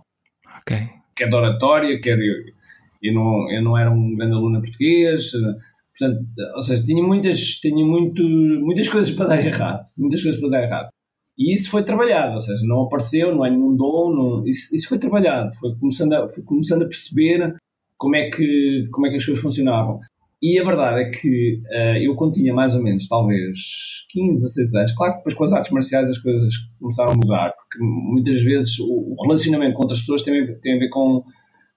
[0.58, 1.03] Ok.
[1.16, 2.18] Quer de oratória, quer.
[2.18, 2.44] Eu,
[3.02, 5.32] eu, não, eu não era um grande aluno português,
[5.98, 9.86] portanto, ou seja, tinha muitas, tinha muito, muitas coisas para dar errado.
[9.96, 10.88] Muitas coisas para dar errado.
[11.36, 14.88] E isso foi trabalhado, ou seja, não apareceu, não é nenhum dom, não, isso, isso
[14.88, 17.56] foi trabalhado, foi começando, a, foi começando a perceber
[17.98, 19.98] como é, que, como é que as coisas funcionavam.
[20.44, 23.56] E a verdade é que uh, eu, quando tinha mais ou menos, talvez
[24.10, 27.54] 15, 16 anos, claro que depois com as artes marciais as coisas começaram a mudar,
[27.54, 31.24] porque muitas vezes o, relacionamento com outras pessoas tem, tem a ver com,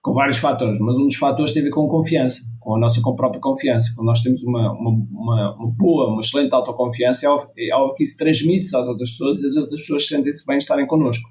[0.02, 3.00] com vários fatores, mas um dos fatores tem a ver com confiança, com a nossa
[3.00, 3.90] com a própria confiança.
[3.96, 7.94] Quando nós temos uma, uma, uma, uma boa, uma excelente autoconfiança, é algo, é algo
[7.94, 11.24] que isso transmite-se às outras pessoas e as outras pessoas sentem-se bem estarem connosco.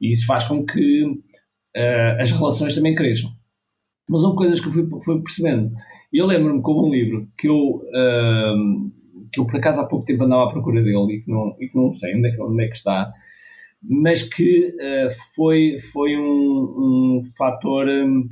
[0.00, 3.30] E isso faz com que uh, as relações também cresçam.
[4.08, 5.72] Mas houve coisas que eu fui, fui percebendo.
[6.12, 8.90] E eu lembro-me que houve um livro que eu, uh,
[9.32, 11.68] que eu por acaso há pouco tempo andava à procura dele e que não, e
[11.68, 13.12] que não sei onde é que, onde é que está,
[13.82, 18.28] mas que uh, foi, foi um, um fator, um,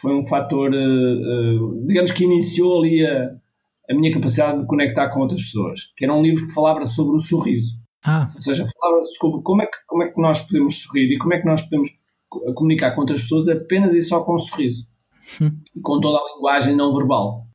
[0.00, 3.36] foi um fator, uh, digamos que iniciou ali a,
[3.90, 7.16] a minha capacidade de conectar com outras pessoas, que era um livro que falava sobre
[7.16, 7.76] o sorriso.
[8.04, 8.28] Ah.
[8.34, 11.34] Ou seja, falava sobre como é, que, como é que nós podemos sorrir e como
[11.34, 11.88] é que nós podemos
[12.54, 14.86] comunicar com outras pessoas apenas e só com um sorriso
[15.74, 17.46] e com toda a linguagem não verbal.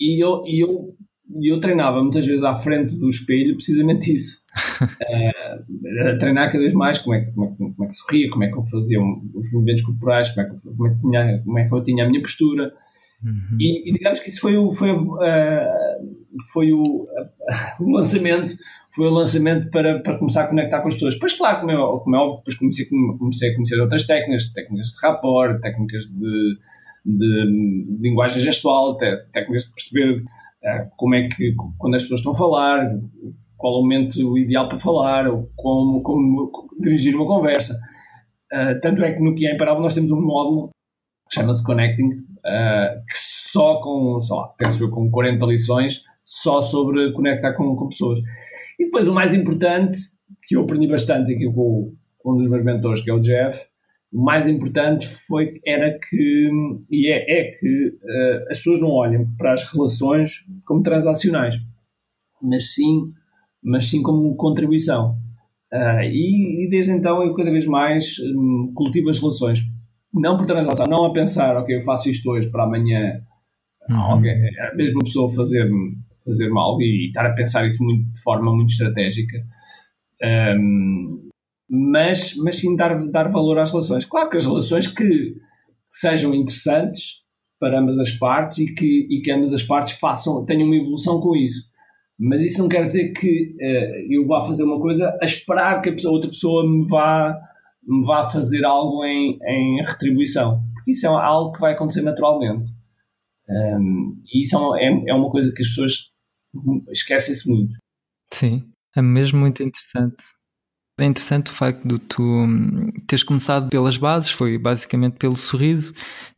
[0.00, 0.96] E eu, e eu,
[1.42, 4.42] eu treinava muitas vezes à frente do espelho precisamente isso.
[4.82, 8.30] uh, a treinar cada vez mais como é, que, como, é, como é que sorria,
[8.30, 11.42] como é que eu fazia os movimentos corporais, como é que, como é que, tinha,
[11.44, 12.72] como é que eu tinha a minha postura.
[13.22, 13.56] Uhum.
[13.58, 15.16] E, e, digamos que isso foi o, foi, uh,
[16.52, 17.08] foi o, uh,
[17.82, 18.54] o lançamento
[18.94, 21.14] foi o lançamento para, para começar a conectar com as pessoas.
[21.14, 24.86] Depois, claro, como é, como é óbvio, depois comecei, comecei a conhecer outras técnicas, técnicas
[24.88, 26.58] de rapport, técnicas de,
[27.04, 32.34] de, de linguagem gestual, técnicas de perceber uh, como é que, quando as pessoas estão
[32.34, 32.96] a falar,
[33.56, 37.76] qual é o momento ideal para falar, ou como, como dirigir uma conversa.
[38.52, 40.70] Uh, tanto é que no que é imparável nós temos um módulo
[41.28, 46.62] que chama-se Connecting, uh, que só com, sei lá, penso eu, com 40 lições, só
[46.62, 48.20] sobre conectar com, com pessoas.
[48.78, 49.96] E depois o mais importante,
[50.42, 53.66] que eu aprendi bastante aqui com, com um dos meus mentores, que é o Jeff,
[54.14, 56.50] o mais importante foi, era que,
[56.88, 61.56] e é, é que uh, as pessoas não olhem para as relações como transacionais,
[62.40, 63.10] mas sim,
[63.60, 65.18] mas sim como contribuição.
[65.72, 69.58] Uh, e, e, desde então eu cada vez mais um, cultivo as relações,
[70.12, 73.20] não por transação, não a pensar, ok, eu faço isto hoje para amanhã,
[73.90, 74.18] uhum.
[74.18, 75.68] okay, é a mesma pessoa fazer,
[76.24, 79.38] fazer mal e, e estar a pensar isso muito, de forma muito estratégica.
[80.22, 81.28] Um,
[81.68, 84.04] mas, mas sim dar, dar valor às relações.
[84.04, 85.34] Claro que as relações que
[85.88, 87.24] sejam interessantes
[87.58, 91.20] para ambas as partes e que, e que ambas as partes façam, tenham uma evolução
[91.20, 91.72] com isso.
[92.18, 95.88] Mas isso não quer dizer que uh, eu vá fazer uma coisa a esperar que
[95.88, 97.36] a pessoa, outra pessoa me vá,
[97.82, 100.62] me vá fazer algo em, em retribuição.
[100.74, 102.70] Porque isso é algo que vai acontecer naturalmente.
[103.48, 106.03] Um, e isso é, é, é uma coisa que as pessoas
[106.90, 107.74] esquecem-se muito.
[108.32, 110.24] Sim, é mesmo muito interessante.
[110.98, 115.92] É interessante o facto de tu hum, teres começado pelas bases, foi basicamente pelo sorriso,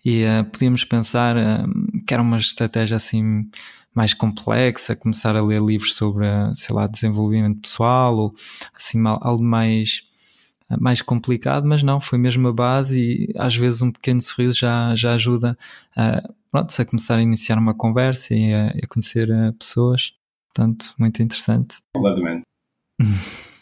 [0.05, 3.51] e uh, podíamos pensar uh, que era uma estratégia assim
[3.95, 8.35] mais complexa, começar a ler livros sobre, sei lá, desenvolvimento pessoal ou
[8.75, 10.03] assim algo mais
[10.81, 14.95] mais complicado, mas não, foi mesmo a base e às vezes um pequeno sorriso já,
[14.97, 15.57] já ajuda
[15.97, 16.21] a,
[16.57, 20.13] pronto, a começar a iniciar uma conversa e a, a conhecer uh, pessoas.
[20.55, 21.77] Portanto, muito interessante.
[21.95, 22.43] Completamente.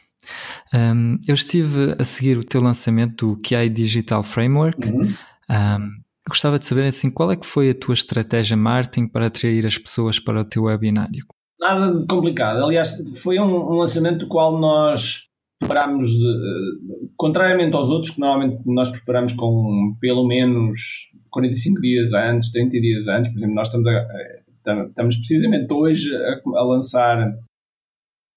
[0.72, 4.88] Um, eu estive a seguir o teu lançamento do QI Digital Framework.
[4.88, 5.14] Uhum.
[5.50, 5.90] Um,
[6.26, 9.76] gostava de saber assim, qual é que foi a tua estratégia marketing para atrair as
[9.76, 11.26] pessoas para o teu webinário?
[11.60, 12.64] Nada de complicado.
[12.64, 18.62] Aliás, foi um, um lançamento do qual nós preparámos, uh, contrariamente aos outros, que normalmente
[18.66, 23.86] nós preparamos com pelo menos 45 dias antes, 30 dias antes, por exemplo, nós estamos,
[23.88, 27.34] a, estamos precisamente hoje a, a lançar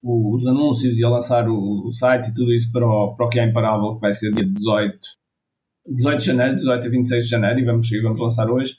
[0.03, 3.29] os anúncios e a lançar o, o, site e tudo isso para o, para o
[3.29, 4.97] que é imparável, que vai ser dia 18,
[5.87, 8.73] 18 de janeiro, 18 a 26 de janeiro, e vamos, e vamos lançar hoje.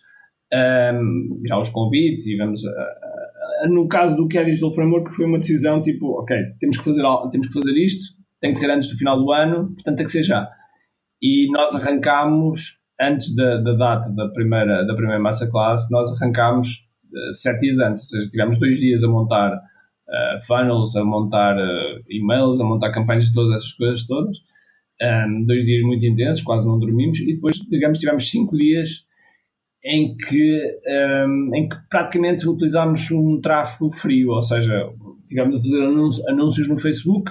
[0.52, 2.62] Um, já os convites e vamos.
[2.62, 6.78] Uh, uh, no caso do que é Digital Framework, foi uma decisão tipo, ok, temos
[6.78, 9.96] que, fazer, temos que fazer isto, tem que ser antes do final do ano, portanto
[9.96, 10.48] tem que ser já.
[11.22, 16.68] E nós arrancámos, antes da, da data da primeira, da primeira massa classe, nós arrancámos
[17.12, 21.56] uh, sete dias antes, ou seja, tivemos dois dias a montar uh, funnels, a montar
[21.56, 24.36] uh, e-mails, a montar campanhas todas essas coisas todas.
[25.00, 29.06] Um, dois dias muito intensos, quase não dormimos, e depois, digamos, tivemos cinco dias
[29.84, 30.60] em que,
[31.24, 34.90] um, em que praticamente utilizámos um tráfego frio, ou seja,
[35.28, 35.82] tivemos a fazer
[36.28, 37.30] anúncios no Facebook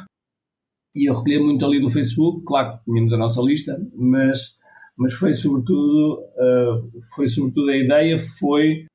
[0.97, 4.55] e eu recolhi muito ali do Facebook, claro que tínhamos a nossa lista, mas,
[4.97, 8.85] mas foi sobretudo uh, foi sobretudo a ideia foi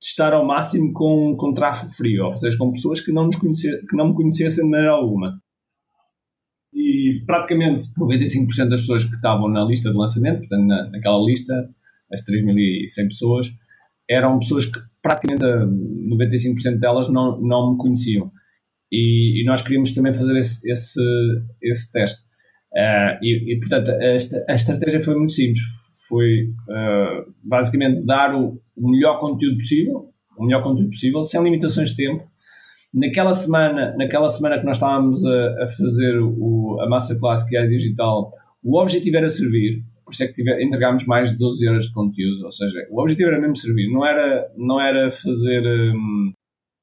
[0.00, 3.84] estar ao máximo com, com tráfego frio, ou seja, com pessoas que não, nos conhecer,
[3.88, 5.40] que não me conhecessem de maneira alguma.
[6.74, 11.70] E praticamente 95% das pessoas que estavam na lista de lançamento, portanto, na, naquela lista,
[12.12, 13.50] as 3.100 pessoas,
[14.10, 18.30] eram pessoas que praticamente 95% delas não, não me conheciam.
[18.92, 21.00] E, e, nós queríamos também fazer esse, esse,
[21.62, 22.22] esse teste.
[22.74, 25.62] Uh, e, e, portanto, a, a, estratégia foi muito simples.
[26.06, 31.90] Foi uh, basicamente dar o, o, melhor conteúdo possível, o melhor conteúdo possível, sem limitações
[31.90, 32.22] de tempo.
[32.92, 37.56] Naquela semana, naquela semana que nós estávamos a, a fazer o, a massa classe que
[37.56, 38.30] era digital,
[38.62, 42.44] o objetivo era servir, por isso é que entregámos mais de 12 horas de conteúdo,
[42.44, 45.62] ou seja, o objetivo era mesmo servir, não era, não era fazer
[45.94, 46.32] um,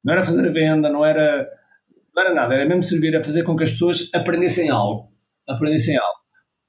[0.03, 1.47] não era fazer a venda, não era,
[2.19, 5.09] não era nada, era mesmo servir a fazer com que as pessoas aprendessem algo,
[5.47, 6.19] aprendessem algo,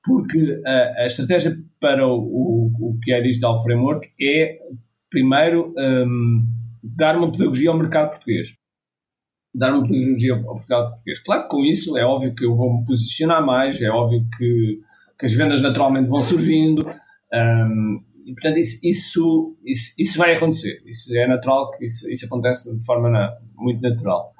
[0.04, 4.58] porque a, a estratégia para o, o, o, que é Digital Framework é,
[5.10, 6.44] primeiro, um,
[6.82, 8.58] dar uma pedagogia ao mercado português
[9.52, 11.18] dar uma pedagogia ao mercado português.
[11.18, 14.80] Claro que com isso é óbvio que eu vou me posicionar mais, é óbvio que
[15.20, 16.86] que as vendas naturalmente vão surgindo.
[17.32, 20.82] Um, e, portanto, isso, isso, isso, isso, vai acontecer.
[20.86, 24.32] Isso é natural que isso, isso acontece de forma na, muito natural.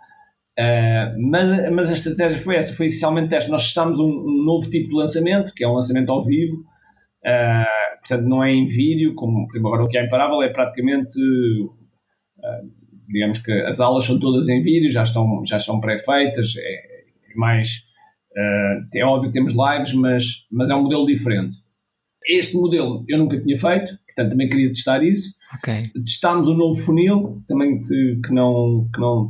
[0.60, 3.50] Uh, mas, mas a estratégia foi essa, foi essencialmente teste.
[3.50, 7.98] Nós testámos um, um, novo tipo de lançamento, que é um lançamento ao vivo, uh,
[8.00, 11.18] portanto não é em vídeo, como por exemplo, agora o que é imparável é praticamente,
[11.18, 12.70] uh,
[13.08, 16.74] digamos que as aulas são todas em vídeo, já estão, já estão pré-feitas, é,
[17.32, 17.88] é mais
[18.94, 21.56] é óbvio que temos lives, mas, mas é um modelo diferente.
[22.30, 25.34] Este modelo eu nunca tinha feito, portanto também queria testar isso.
[25.58, 25.90] Okay.
[26.04, 29.28] Testámos um novo funil, também que, que, não, que, não,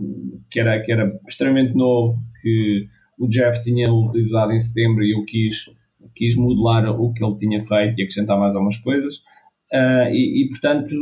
[0.50, 2.86] que, era, que era extremamente novo, que
[3.18, 5.64] o Jeff tinha utilizado em setembro e eu quis,
[6.14, 9.16] quis modelar o que ele tinha feito e acrescentar mais algumas coisas.
[9.72, 10.94] Uh, e, e, portanto,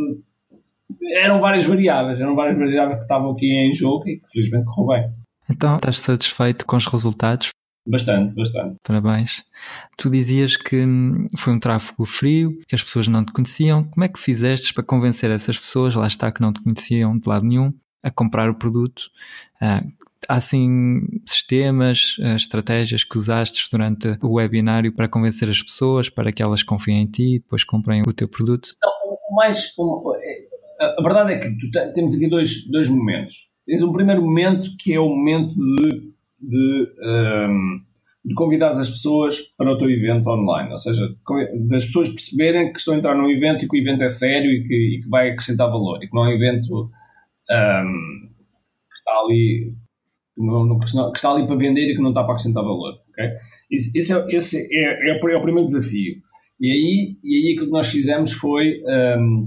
[1.17, 5.03] eram várias variáveis, eram várias variáveis que estavam aqui em jogo e que felizmente correu
[5.03, 5.13] bem.
[5.51, 7.51] Então, estás satisfeito com os resultados?
[7.89, 8.77] Bastante, bastante.
[8.83, 9.43] Parabéns.
[9.97, 13.85] Tu dizias que hum, foi um tráfego frio, que as pessoas não te conheciam.
[13.85, 17.27] Como é que fizeste para convencer essas pessoas, lá está, que não te conheciam de
[17.27, 17.73] lado nenhum,
[18.03, 19.05] a comprar o produto?
[19.59, 19.83] Ah,
[20.29, 26.31] há assim sistemas, ah, estratégias que usaste durante o webinário para convencer as pessoas, para
[26.31, 28.69] que elas confiem em ti e depois comprem o teu produto?
[28.83, 28.91] Não,
[29.31, 29.73] o mais.
[30.23, 33.49] É, a verdade é que temos aqui dois, dois momentos.
[33.67, 37.81] Tens um primeiro momento que é o momento de de, um, ehm,
[38.25, 41.09] de convidar as pessoas para o teu evento online, ou seja,
[41.69, 44.51] das pessoas perceberem que estão a entrar num evento e que o evento é sério
[44.51, 48.29] e que, e que vai acrescentar valor e que não é um evento um, ehm,
[48.91, 49.75] que está ali
[51.11, 52.95] que está ali para vender e que não está para acrescentar valor.
[53.11, 53.31] Okay?
[53.71, 56.17] Esse, é, esse é, é, é, o primeiro desafio.
[56.61, 59.47] E aí, e aí aquilo que nós fizemos foi um, ehm,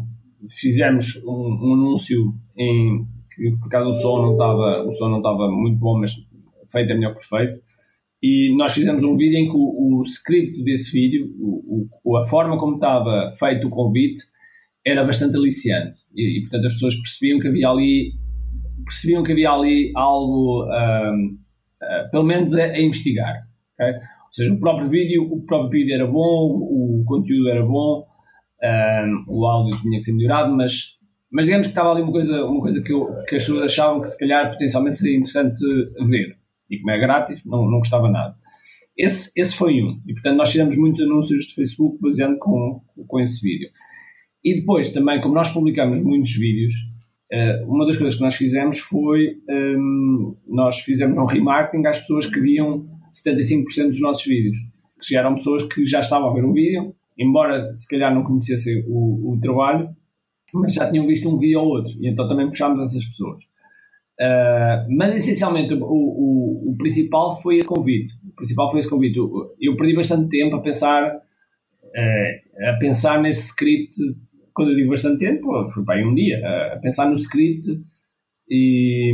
[0.49, 5.17] fizemos um, um, anúncio em que por acaso o som não estava o som não
[5.17, 6.11] estava muito bom, mas
[6.71, 7.61] feito é melhor que perfeito.
[8.23, 12.27] E nós fizemos um vídeo em que o, o script desse vídeo, o, o, a
[12.27, 14.21] forma como estava feito o convite,
[14.85, 16.01] era bastante aliciante.
[16.15, 18.11] E, e, portanto as pessoas percebiam que havia ali,
[18.85, 21.37] percebiam que havia ali algo, um,
[21.81, 23.41] uh, pelo menos a, a investigar.
[23.73, 23.93] Okay?
[23.93, 28.05] Ou seja, o próprio vídeo, o próprio vídeo era bom, o conteúdo era bom,
[28.63, 30.99] um, o áudio tinha que ser melhorado, mas
[31.33, 34.01] mas digamos que estava ali uma coisa, uma coisa que, eu, que as pessoas achavam
[34.01, 35.59] que se calhar potencialmente seria interessante
[36.05, 36.40] ver
[36.71, 38.35] e como é grátis, não, não custava nada.
[38.97, 40.01] Esse, esse foi um.
[40.07, 43.69] E portanto nós fizemos muitos anúncios de Facebook baseando com, com esse vídeo.
[44.43, 46.73] E depois também, como nós publicamos muitos vídeos,
[47.31, 52.25] uh, uma das coisas que nós fizemos foi um, nós fizemos um remarketing às pessoas
[52.25, 54.57] que viam 75% dos nossos vídeos.
[55.05, 58.83] Que eram pessoas que já estavam a ver um vídeo, embora se calhar não conhecessem
[58.87, 59.89] o, o trabalho,
[60.53, 61.93] mas já tinham visto um vídeo ou outro.
[61.99, 63.50] E então também puxámos essas pessoas.
[64.19, 68.13] Uh, mas essencialmente o, o, o, principal foi esse convite.
[68.27, 69.17] O principal foi esse convite.
[69.59, 73.95] Eu perdi bastante tempo a pensar, uh, a pensar nesse script.
[74.53, 77.67] Quando eu digo bastante tempo, foi para aí um dia, uh, a pensar no script
[78.49, 79.11] e,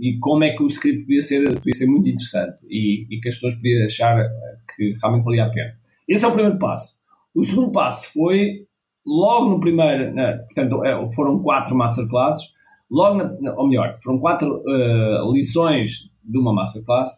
[0.00, 3.28] e como é que o script podia ser, podia ser muito interessante e, e que
[3.28, 4.28] as pessoas podiam achar
[4.74, 5.74] que realmente valia a pena.
[6.08, 6.96] Esse é o primeiro passo.
[7.34, 8.66] O segundo passo foi
[9.06, 10.14] logo no primeiro,
[10.46, 12.51] portanto, é, foram quatro masterclasses
[12.92, 17.10] logo na, ou melhor, foram quatro uh, lições de uma masterclass,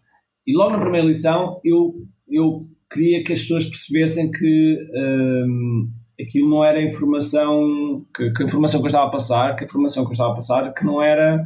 [0.46, 1.94] e logo na primeira lição eu,
[2.28, 8.42] eu queria que as pessoas percebessem que um, ehm, aquilo não era informação, que, que,
[8.42, 10.72] a informação que eu estava a passar, que a informação que eu estava a passar,
[10.72, 11.44] que não era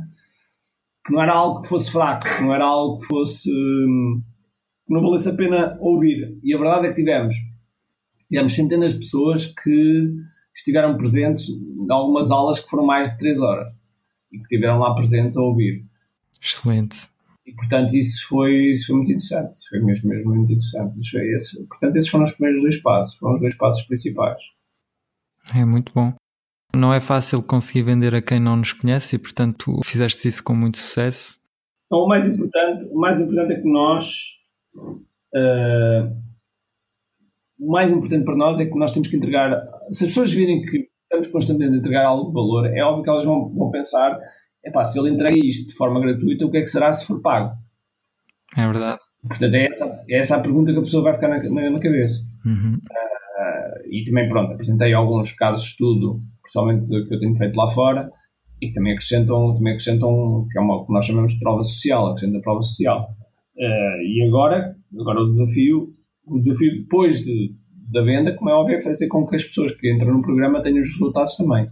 [1.07, 4.23] que não era algo que fosse fraco, que não era algo que fosse um,
[4.87, 6.39] que não valesse a pena ouvir.
[6.45, 7.35] E a verdade é que tivemos,
[8.29, 10.13] tivemos centenas de pessoas que
[10.55, 13.79] estiveram presentes em algumas aulas que foram mais de três horas
[14.33, 15.85] e que estiveram lá presentes a ouvir.
[16.41, 17.09] Excelente.
[17.47, 20.99] E portanto isso foi, isso foi muito interessante, isso foi mesmo, mesmo muito interessante.
[21.35, 24.43] Esse, portanto esses foram os primeiros dois passos, foram os dois passos principais.
[25.55, 26.13] É muito bom.
[26.77, 30.55] Não é fácil conseguir vender a quem não nos conhece e portanto fizeste isso com
[30.55, 31.39] muito sucesso.
[31.87, 34.43] Então, o mais importante, o mais importante é que nós
[34.77, 36.29] uh,
[37.59, 39.51] o mais importante para nós é que nós temos que entregar.
[39.91, 43.11] Se as pessoas virem que estamos constantemente a entregar algo de valor, é óbvio que
[43.11, 44.19] elas vão, vão pensar:
[44.65, 47.21] epá, se ele entrega isto de forma gratuita, o que é que será se for
[47.21, 47.57] pago?
[48.57, 48.99] É verdade.
[49.27, 51.81] Portanto, é essa, é essa a pergunta que a pessoa vai ficar na, na, na
[51.81, 52.23] cabeça.
[52.45, 52.75] Uhum.
[52.77, 57.71] Uh, e também, pronto, apresentei alguns casos de estudo, principalmente que eu tenho feito lá
[57.71, 58.09] fora,
[58.61, 62.07] e que também acrescentam, também acrescentam que é uma que nós chamamos de prova social,
[62.07, 63.11] acrescenta prova social.
[63.57, 65.95] Uh, e agora, agora o desafio,
[66.27, 67.55] o desafio depois de,
[67.91, 70.63] da venda, como é óbvio, é fazer com que as pessoas que entram no programa
[70.63, 71.67] tenham os resultados também.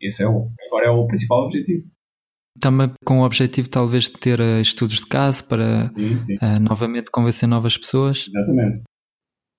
[0.00, 1.86] Esse é o, agora é o principal objetivo.
[2.60, 6.36] Também com o objetivo, talvez, de ter uh, estudos de caso para sim, sim.
[6.36, 8.28] Uh, novamente convencer novas pessoas.
[8.28, 8.82] Exatamente.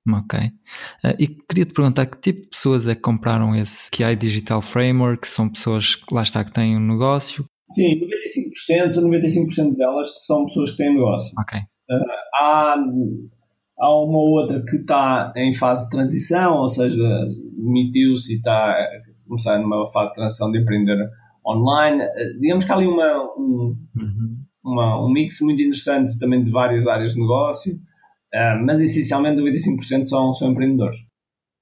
[0.08, 0.40] Ok.
[0.40, 4.62] Uh, e queria te perguntar que tipo de pessoas é que compraram esse QI Digital
[4.62, 5.28] Framework?
[5.28, 7.46] São pessoas que lá está que têm um negócio?
[7.72, 8.00] Sim,
[8.70, 11.34] 95%, 95% delas são pessoas que têm negócio.
[11.40, 11.60] Ok.
[12.36, 12.76] há
[13.78, 17.04] Há uma ou outra que está em fase de transição, ou seja,
[17.58, 18.88] demitiu-se e está a
[19.28, 20.98] começar numa fase de transição de empreender
[21.46, 22.04] online.
[22.40, 24.38] Digamos que há ali uma, um, uhum.
[24.64, 30.06] uma, um mix muito interessante também de várias áreas de negócio, uh, mas essencialmente 95%
[30.06, 30.98] são, são empreendedores.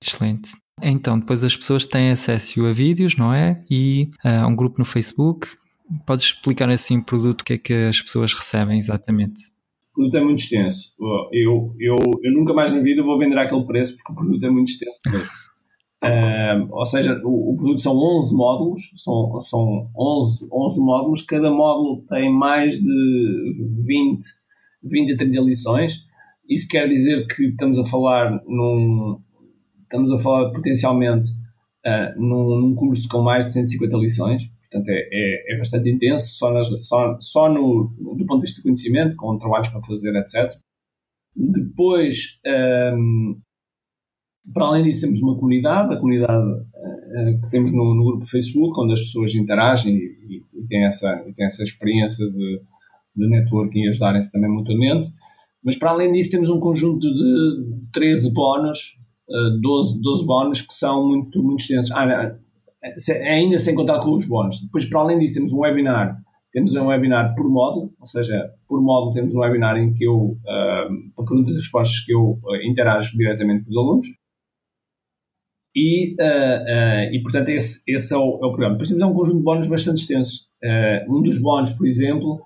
[0.04, 0.52] Excelente.
[0.82, 3.64] Então, depois as pessoas têm acesso a vídeos, não é?
[3.70, 5.48] E uh, a um grupo no Facebook.
[6.06, 9.42] Podes explicar assim o produto, o que é que as pessoas recebem exatamente?
[9.92, 10.94] O produto é muito extenso.
[11.32, 14.50] Eu, eu, eu nunca mais na vida vou vender aquele preço porque o produto é
[14.50, 15.00] muito extenso.
[16.72, 22.04] Ou seja, o, o, produto são 11 módulos, são, são 11, 11 módulos, cada módulo
[22.10, 24.24] tem mais de 20,
[24.84, 26.00] 20 a 30 lições.
[26.50, 29.20] Isso quer dizer que estamos a falar num,
[29.84, 31.30] estamos a falar potencialmente
[31.86, 36.38] uh, num, num curso com mais de 150 lições Portanto, é, é, é bastante intenso,
[36.38, 40.16] só, nas, só, só no, do ponto de vista de conhecimento, com trabalhos para fazer,
[40.16, 40.58] etc.
[41.36, 42.40] Depois,
[42.96, 43.38] um,
[44.54, 48.80] para além disso, temos uma comunidade, a comunidade uh, que temos no, no, grupo Facebook,
[48.80, 52.62] onde as pessoas interagem e, e, têm, essa, e têm essa experiência de,
[53.16, 55.12] de networking e ajudarem-se também mutuamente.
[55.64, 59.00] Mas para além disso, temos um conjunto de 13 bónus,
[59.30, 61.92] uh, 12, 12 bónus que são muito, muito extensos.
[61.92, 62.36] Ah,
[63.24, 64.62] ainda sem contar com os bónus.
[64.62, 66.18] Depois, para além disso, temos um webinar.
[66.52, 70.18] Temos um webinar por módulo, ou seja, por módulo temos um webinar em que eu,
[70.18, 74.08] uh, para perguntas e respostas, que eu uh, interajo diretamente com os alunos.
[75.74, 78.74] E, uh, e portanto, esse, esse é, o, é o programa.
[78.74, 80.42] Depois temos um conjunto de bónus bastante extenso.
[81.08, 82.42] um dos bónus, por exemplo,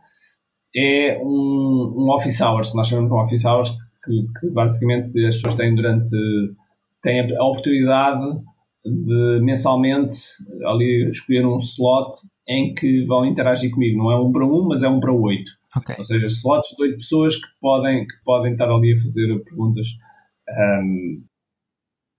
[0.76, 3.72] é um, um office hours, que nós chamamos de um office hours,
[4.04, 6.16] que, que basicamente as pessoas têm durante
[7.02, 8.40] têm a oportunidade
[8.86, 10.16] de mensalmente
[10.66, 12.18] ali escolher um slot
[12.48, 13.98] em que vão interagir comigo.
[13.98, 15.52] Não é um para um, mas é um para oito.
[15.76, 15.96] Okay.
[15.98, 19.88] Ou seja, slots de oito pessoas que podem, que podem estar ali a fazer perguntas
[20.84, 21.24] um,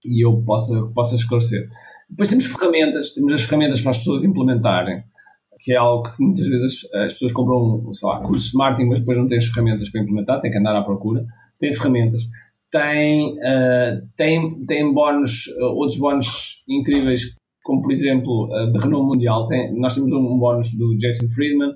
[0.04, 1.68] e eu possa, possa esclarecer.
[2.10, 5.02] Depois temos ferramentas, temos as ferramentas para as pessoas implementarem,
[5.60, 9.00] que é algo que muitas vezes as pessoas compram, sei lá, cursos de marketing, mas
[9.00, 11.24] depois não têm as ferramentas para implementar, têm que andar à procura.
[11.58, 12.22] Tem ferramentas
[12.76, 19.06] tem, uh, tem, tem bónus, uh, outros bónus incríveis, como por exemplo uh, de renome
[19.06, 19.46] mundial.
[19.46, 21.72] Tem, nós temos um bónus do Jason Friedman,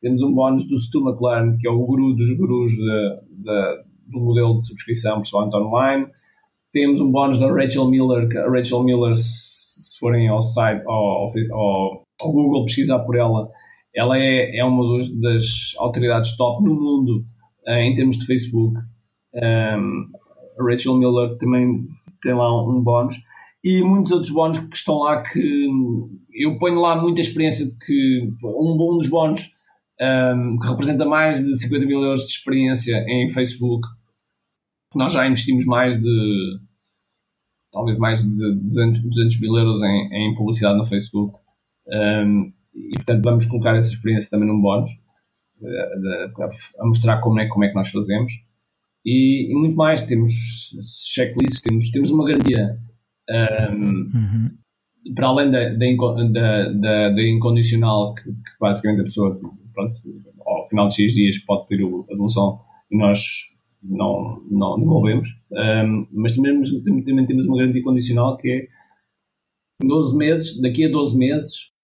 [0.00, 4.20] temos um bónus do Stu McLaren, que é o guru dos gurus de, de, do
[4.20, 6.06] modelo de subscrição, principalmente online.
[6.72, 11.32] Temos um bónus da Rachel Miller, que a Rachel Miller, se forem ao site, ao,
[11.52, 13.48] ao, ao Google pesquisar por ela,
[13.94, 15.44] ela é, é uma das, das
[15.78, 17.24] autoridades top no mundo
[17.66, 18.78] em termos de Facebook.
[19.34, 20.23] Um, a
[20.58, 21.88] Rachel Miller também
[22.22, 23.16] tem lá um, bónus
[23.62, 25.68] e muitos outros bónus que estão lá que
[26.32, 29.54] eu ponho lá muita experiência de que um, dos bónus
[30.00, 33.86] um, que representa mais de 50 mil euros de experiência em Facebook.
[34.94, 36.58] Nós já investimos mais de
[37.72, 41.36] talvez mais de 200, 200 mil euros em, em publicidade no Facebook.
[41.86, 44.90] Um, e portanto vamos colocar essa experiência também num bónus
[45.62, 46.30] eh,
[46.80, 48.32] a mostrar como é, como é que nós fazemos
[49.04, 50.32] e, e muito mais, temos
[51.12, 52.78] checklists, temos, temos uma garantia
[53.30, 54.50] um, uhum.
[55.14, 59.40] para além da, da, da, da incondicional que, que, basicamente a pessoa
[59.72, 60.00] pronto,
[60.46, 63.20] ao final de X dias pode pedir a devolução e nós
[63.82, 66.62] não, não devolvemos, um, mas também,
[67.04, 68.68] também temos uma garantia condicional que é
[69.86, 71.74] 12 meses, daqui a 12 meses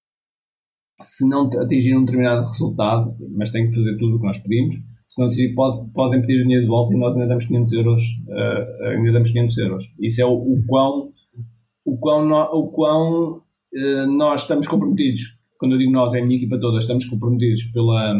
[1.02, 4.76] se não atingir um determinado resultado, mas tem que fazer tudo o que nós pedimos,
[5.10, 7.72] se não atingir, pode, podem pedir o dinheiro de volta e nós ainda damos 500
[7.72, 9.84] euros, uh, ainda damos 500 euros.
[9.98, 11.12] Isso é o, o quão,
[11.84, 15.36] o quão, no, o quão uh, nós estamos comprometidos.
[15.58, 18.14] Quando eu digo nós, é a minha equipa toda, estamos comprometidos pela,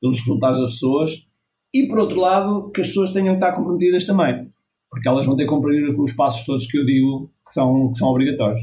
[0.00, 1.28] pelos resultados das pessoas
[1.72, 4.50] e, por outro lado, que as pessoas tenham que estar comprometidas também,
[4.90, 7.98] porque elas vão ter que cumprir os passos todos que eu digo que são, que
[7.98, 8.60] são obrigatórios.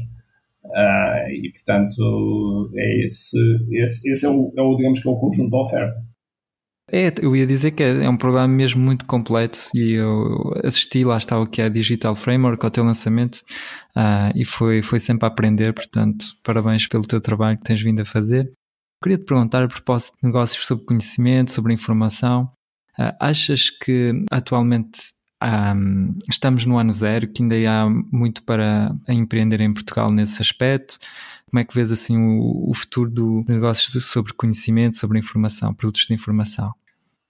[0.66, 3.38] Uh, e portanto é esse,
[3.72, 6.07] esse, esse é, o, é o, digamos que é o conjunto da oferta.
[6.90, 11.04] É, eu ia dizer que é, é um programa mesmo muito completo e eu assisti,
[11.04, 13.42] lá está o que é a Digital Framework ao teu lançamento
[13.94, 18.00] uh, e foi, foi sempre a aprender, portanto, parabéns pelo teu trabalho que tens vindo
[18.00, 18.50] a fazer.
[19.02, 22.50] Queria te perguntar a propósito de negócios sobre conhecimento, sobre informação.
[22.98, 25.12] Uh, achas que atualmente
[25.42, 30.98] um, estamos no ano zero, que ainda há muito para empreender em Portugal nesse aspecto.
[31.50, 36.06] Como é que vês assim o, o futuro do negócio sobre conhecimento, sobre informação, produtos
[36.06, 36.74] de informação?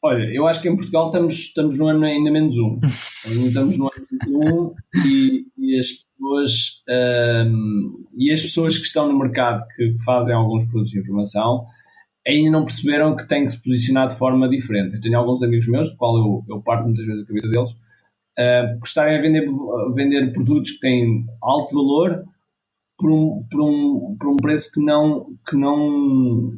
[0.03, 2.79] Olha, eu acho que em Portugal estamos, estamos no ano ainda menos um.
[3.27, 4.75] estamos no ano menos um
[5.07, 6.83] e, e, as pessoas
[7.47, 11.67] um, e as pessoas que estão no mercado que fazem alguns produtos de informação
[12.29, 14.95] ainda não perceberam que têm que se posicionar de forma diferente.
[14.95, 17.71] Eu tenho alguns amigos meus, do qual eu, eu parto muitas vezes a cabeça deles,
[17.71, 22.25] uh, por estarem a vender, a vender produtos que têm alto valor
[22.99, 26.53] por um, por um, por um preço que não, que não,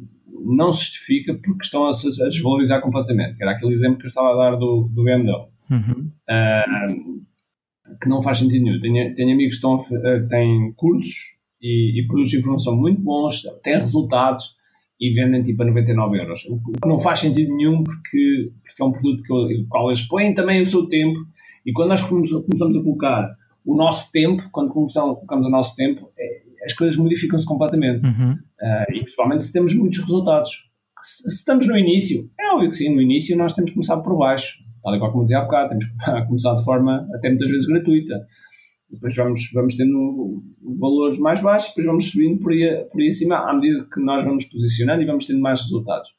[0.45, 4.09] não se justifica porque estão a, a desvalorizar completamente, que era aquele exemplo que eu
[4.09, 5.47] estava a dar do, do BMW.
[5.69, 6.11] Uhum.
[6.29, 7.21] Uh,
[8.01, 8.81] que não faz sentido nenhum.
[8.81, 13.79] Tenho, tenho amigos que estão têm cursos e, e produtos de informação muito bons, têm
[13.79, 14.55] resultados
[14.99, 16.45] e vendem tipo a 99 euros.
[16.45, 20.03] O que não faz sentido nenhum porque, porque é um produto que, o qual eles
[20.03, 21.19] põem também o seu tempo
[21.65, 23.35] e quando nós começamos a colocar
[23.65, 28.05] o nosso tempo, quando começamos, colocamos o nosso tempo, é, as coisas modificam-se completamente.
[28.05, 28.33] Uhum.
[28.33, 30.51] Uh, e principalmente se temos muitos resultados.
[31.03, 33.97] Se, se, estamos no início, é óbvio que sim, no início nós temos que começar
[33.97, 34.59] por baixo.
[34.83, 35.95] Tal e qual como dizia há bocado, temos que
[36.27, 38.15] começar de forma até muitas vezes gratuita.
[38.89, 40.43] Depois vamos, vamos tendo
[40.79, 44.23] valores mais baixos, depois vamos subindo por aí, por aí acima à medida que nós
[44.23, 46.09] vamos posicionando e vamos tendo mais resultados.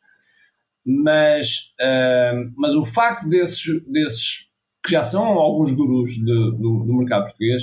[0.85, 4.53] Mas, uh, mas o facto desses, desses
[4.85, 7.63] que já são alguns gurus de, do, do, mercado português,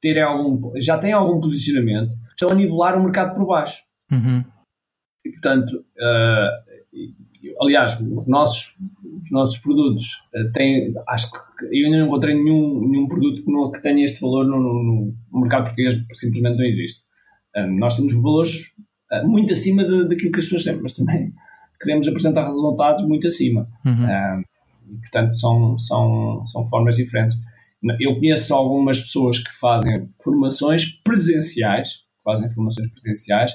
[0.00, 3.82] terem algum, já têm algum posicionamento, estão a nivelar o mercado por baixo.
[4.10, 4.44] Uhum.
[5.24, 8.78] E, portanto, uh, aliás, os nossos,
[9.22, 13.52] os nossos produtos uh, têm, acho que eu ainda não encontrei nenhum, nenhum produto que,
[13.52, 17.02] não, que tenha este valor no, no, no mercado português, porque simplesmente não existe.
[17.56, 18.74] Uh, nós temos valores
[19.24, 21.32] muito acima de, daquilo que as pessoas têm, mas também
[21.82, 23.68] queremos apresentar resultados muito acima.
[23.84, 24.44] Uhum
[24.90, 27.38] e, portanto, são, são, são formas diferentes.
[27.98, 33.52] Eu conheço algumas pessoas que fazem formações presenciais, fazem formações presenciais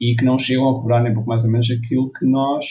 [0.00, 2.66] e que não chegam a cobrar nem pouco mais ou menos aquilo que nós,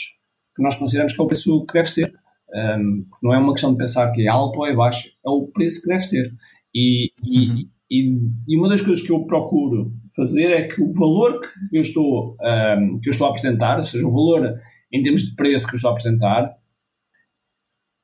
[0.55, 2.13] que nós consideramos que é o preço que deve ser.
[2.53, 5.47] Um, não é uma questão de pensar que é alto ou é baixo, é o
[5.47, 6.31] preço que deve ser.
[6.73, 7.67] E, uhum.
[7.91, 11.81] e, e, uma das coisas que eu procuro fazer é que o valor que eu
[11.81, 14.57] estou, um, que eu estou a apresentar, ou seja, o valor
[14.93, 16.55] em termos de preço que eu estou a apresentar,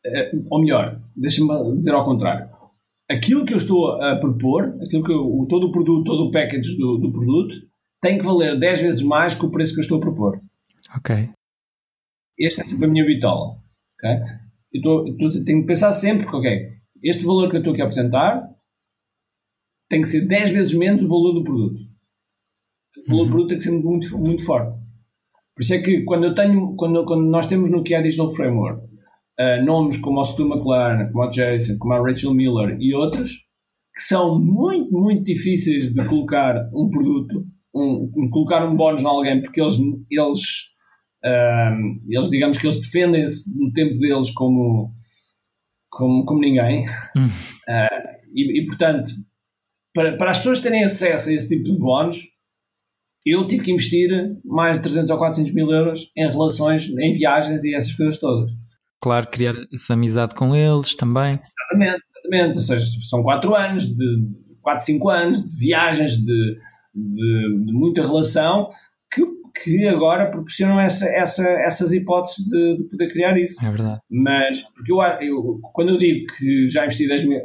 [0.06, 2.50] eh, ou melhor, deixa-me dizer ao contrário.
[3.12, 6.78] Aquilo que eu estou a propor, aquilo que eu, todo o produto, todo o package
[6.78, 7.54] do, do produto,
[8.02, 10.42] tem que valer 10 vezes mais que o preço que eu estou a propor.
[10.96, 11.30] Ok.
[12.40, 13.58] Esta é sempre a minha bitola.
[13.96, 14.18] Okay?
[14.74, 16.70] Eu, estou, eu tenho que pensar sempre que, ok,
[17.04, 18.50] este valor que eu estou aqui a apresentar
[19.90, 21.82] tem que ser 10 vezes menos o valor do produto.
[23.08, 23.26] O valor uhum.
[23.26, 24.80] do produto tem que ser muito, muito forte.
[25.54, 28.34] Por isso é que quando eu tenho, quando, quando nós temos no que é Digital
[28.34, 28.88] Framework,
[29.40, 33.32] uh, nomes como o Stu McLaren, como o Jason, como a Rachel Miller e outros,
[33.96, 39.42] que são muito, muito difíceis de colocar um produto, um, colocar um bónus em alguém,
[39.42, 39.78] porque eles,
[40.10, 40.42] eles,
[42.08, 44.94] eles digamos que eles defendem-se no tempo deles como,
[45.90, 46.86] como, como ninguém.
[46.88, 49.12] uh, e, e, portanto,
[49.94, 52.32] para, para as pessoas terem acesso a esse tipo de bónus,
[53.26, 54.10] eu tive que investir
[54.44, 58.52] mais de 300 ou 400 mil euros em relações, em viagens e essas coisas todas.
[59.02, 61.40] Claro, criar essa amizade com eles também.
[61.72, 62.56] Exatamente, exatamente.
[62.56, 64.28] Ou seja, são 4 anos, de
[64.62, 66.58] 4, 5 anos de viagens, de,
[66.94, 68.70] de, de muita relação
[69.12, 69.26] que,
[69.64, 73.64] que agora proporcionam essa, essa, essas hipóteses de, de, poder criar isso.
[73.66, 74.00] É verdade.
[74.10, 77.40] Mas, porque eu, eu, quando eu digo que já investi, 10 mil,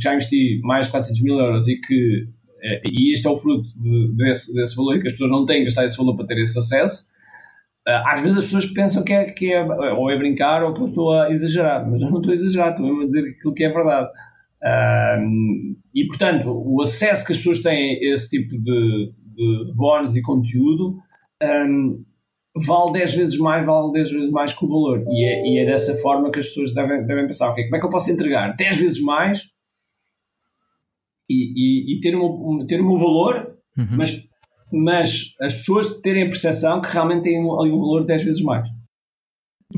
[0.00, 2.28] já investi mais de 400 mil euros e que
[2.62, 3.68] é, e este é o fruto
[4.14, 6.58] desse, desse valor e que as pessoas não têm gastar esse valor para ter esse
[6.58, 7.09] acesso.
[7.86, 9.64] Ah, às vezes as pessoas pensam que é, que é
[9.94, 12.70] ou é brincar ou que eu estou a exagerar, mas eu não estou a exagerar,
[12.70, 14.08] estou mesmo a dizer aquilo que é verdade.
[14.62, 20.16] Um, e portanto, o acesso que as pessoas têm a esse tipo de, de bónus
[20.16, 20.98] e conteúdo
[21.42, 22.04] um,
[22.54, 25.04] vale 10 vezes mais, vale 10 vezes mais que o valor.
[25.08, 27.80] E é, e é dessa forma que as pessoas devem, devem pensar: okay, como é
[27.80, 29.50] que eu posso entregar 10 vezes mais
[31.28, 33.86] e, e, e ter, um, ter um valor, uhum.
[33.96, 34.28] mas,
[34.72, 38.68] mas as pessoas terem a percepção que realmente têm um valor 10 vezes mais.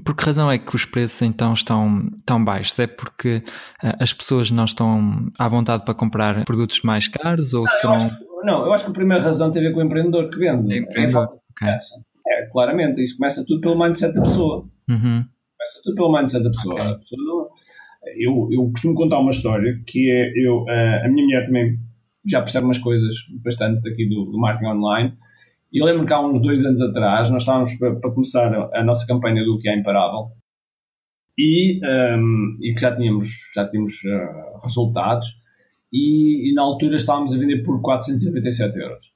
[0.05, 2.78] Por que razão é que os preços então estão tão baixos?
[2.78, 3.43] É porque
[3.84, 7.95] uh, as pessoas não estão à vontade para comprar produtos mais caros ou não, serão...
[7.95, 10.30] Eu acho, não, eu acho que a primeira razão tem a ver com o empreendedor
[10.30, 10.72] que vende.
[10.72, 11.26] É, empreendedor.
[11.62, 11.78] É, okay.
[12.26, 14.64] é, claramente, isso começa tudo pelo mindset da pessoa.
[14.88, 15.24] Uhum.
[15.59, 16.74] Começa tudo pelo mindset da pessoa.
[16.74, 17.18] Okay.
[18.16, 21.78] Eu, eu costumo contar uma história que é eu, a, a minha mulher também
[22.25, 25.14] já percebe umas coisas bastante aqui do, do marketing online.
[25.73, 28.81] E eu lembro que há uns dois anos atrás nós estávamos para, para começar a,
[28.81, 30.31] a, nossa campanha do que é imparável
[31.37, 35.41] e, um, e que já tínhamos, já tínhamos uh, resultados
[35.93, 39.12] e, e, na altura estávamos a vender por 497 euros.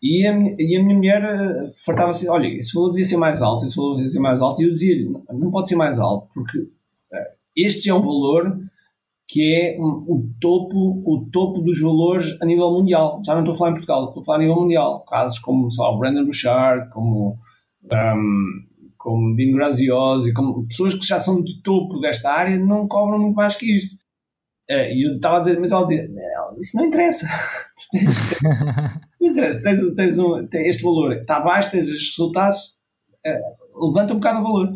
[0.00, 3.42] E a, e a minha mulher uh, fartava-se, assim, olha, esse valor devia ser mais
[3.42, 6.28] alto, esse valor devia ser mais alto, e eu dizia-lhe, não pode ser mais alto,
[6.34, 6.68] porque
[7.56, 8.56] este é um valor
[9.28, 13.20] que é o topo, o topo dos valores a nível mundial.
[13.24, 15.04] Já não estou a falar em Portugal, estou a falar a nível mundial.
[15.04, 17.38] Casos como o Brandon Bouchard, como,
[17.92, 18.64] um,
[18.96, 23.36] como Dean Graziosi, como pessoas que já são de topo desta área não cobram muito
[23.36, 23.98] mais que isto.
[24.66, 26.08] Eh, e eu estava a dizer, mas ela dizia,
[26.58, 27.26] isso não interessa.
[29.20, 32.78] não interessa, tens, tens, um, tens este valor, está abaixo, tens estes resultados,
[33.26, 34.72] uh, levanta um bocado o valor.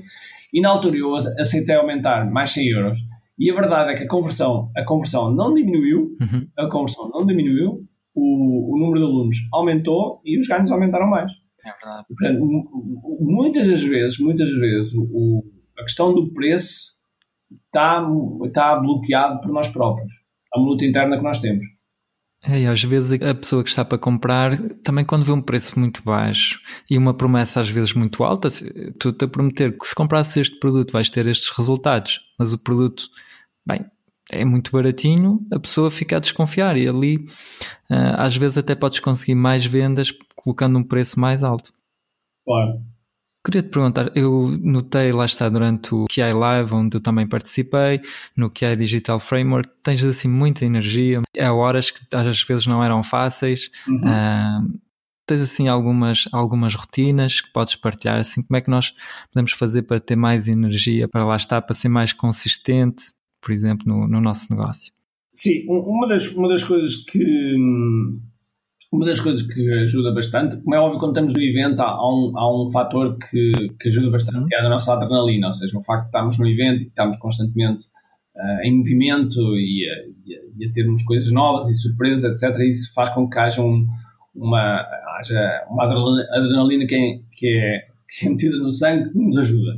[0.53, 3.12] E na altura eu aceitei aumentar mais 100 euros.
[3.43, 6.47] E a verdade é que a conversão, a conversão não diminuiu, uhum.
[6.57, 7.85] a conversão não diminuiu,
[8.15, 11.33] o, o número de alunos aumentou e os ganhos aumentaram mais.
[11.67, 12.07] É verdade.
[12.07, 15.43] Portanto, muitas das vezes, muitas vezes, o,
[15.77, 16.93] a questão do preço
[17.67, 18.09] está,
[18.45, 20.13] está bloqueado por nós próprios.
[20.55, 21.65] Uma luta interna que nós temos.
[22.45, 25.79] É, e às vezes a pessoa que está para comprar, também quando vê um preço
[25.79, 28.49] muito baixo e uma promessa às vezes muito alta,
[28.99, 32.59] tu te a prometer que se comprasses este produto vais ter estes resultados, mas o
[32.59, 33.05] produto,
[33.67, 33.85] bem,
[34.31, 37.25] é muito baratinho, a pessoa fica a desconfiar e ali
[37.91, 41.73] ah, às vezes até podes conseguir mais vendas colocando um preço mais alto.
[42.45, 42.81] Claro.
[43.45, 48.01] Queria te perguntar, eu notei lá está durante o QI Live, onde eu também participei,
[48.37, 53.03] no QI Digital Framework, tens assim muita energia, há horas que às vezes não eram
[53.03, 53.69] fáceis.
[53.89, 53.97] Uhum.
[53.97, 54.81] Uh,
[55.27, 58.95] tens assim algumas, algumas rotinas que podes partilhar, assim como é que nós
[59.33, 63.03] podemos fazer para ter mais energia, para lá estar, para ser mais consistente,
[63.43, 64.93] por exemplo, no, no nosso negócio?
[65.35, 67.57] Sim, uma das, uma das coisas que
[68.93, 72.15] uma das coisas que ajuda bastante, como é óbvio, quando estamos no evento, há, há
[72.15, 75.79] um, há um fator que, que ajuda bastante, que é a nossa adrenalina, ou seja,
[75.79, 77.87] o facto de estarmos no evento e que constantemente
[78.37, 83.09] uh, em movimento e a, e, a, termos coisas novas e surpresas, etc., isso faz
[83.11, 83.87] com que haja, um,
[84.35, 84.87] uma,
[85.19, 89.73] haja uma adrenalina que é, que, é, que é metida no sangue que nos ajuda.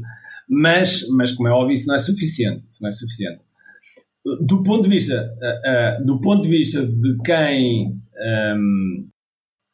[0.49, 2.65] Mas, mas, como é óbvio, isso não é suficiente.
[2.69, 3.41] Isso não é suficiente.
[4.25, 7.99] Do ponto de vista, uh, uh, do ponto de vista de quem
[8.57, 9.09] um,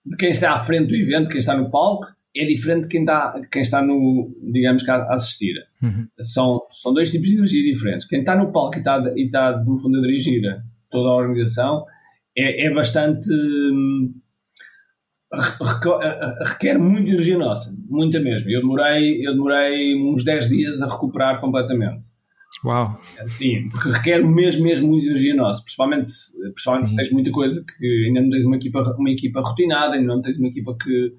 [0.05, 3.01] de quem está à frente do evento, quem está no palco, é diferente de quem
[3.01, 5.55] está, quem está no, digamos que, a assistir.
[5.83, 6.07] Uhum.
[6.21, 8.07] São, são dois tipos de energia diferentes.
[8.07, 10.43] Quem está no palco e está, e está no fundo, a dirigir
[10.91, 11.85] toda a organização
[12.37, 13.29] é, é bastante.
[13.33, 14.15] Hum,
[16.45, 18.51] requer muita energia nossa, muita mesmo.
[18.51, 22.09] Eu demorei, eu demorei uns 10 dias a recuperar completamente.
[22.65, 22.99] Uau!
[23.27, 26.11] Sim, porque requer mesmo, mesmo muita energia nossa, principalmente,
[26.53, 30.07] principalmente se tens muita coisa que ainda não tens uma equipa, uma equipa rotinada, ainda
[30.07, 31.15] não tens uma equipa que,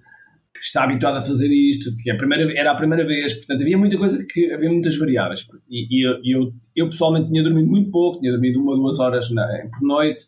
[0.54, 3.78] que está habituado a fazer isto, que a primeira, era a primeira vez, portanto havia
[3.78, 5.48] muita coisa que havia muitas variáveis.
[5.68, 9.32] E, e eu, eu, pessoalmente tinha dormido muito pouco, tinha dormido uma ou duas horas
[9.32, 10.26] na, por noite,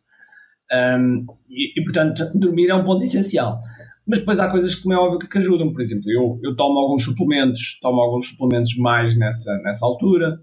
[0.72, 3.59] um, e, e, portanto dormir é um ponto essencial.
[4.07, 5.72] Mas depois há coisas que, como é óbvio, que ajudam.
[5.72, 10.41] Por exemplo, eu, eu tomo alguns suplementos, tomo alguns suplementos mais nessa, nessa altura.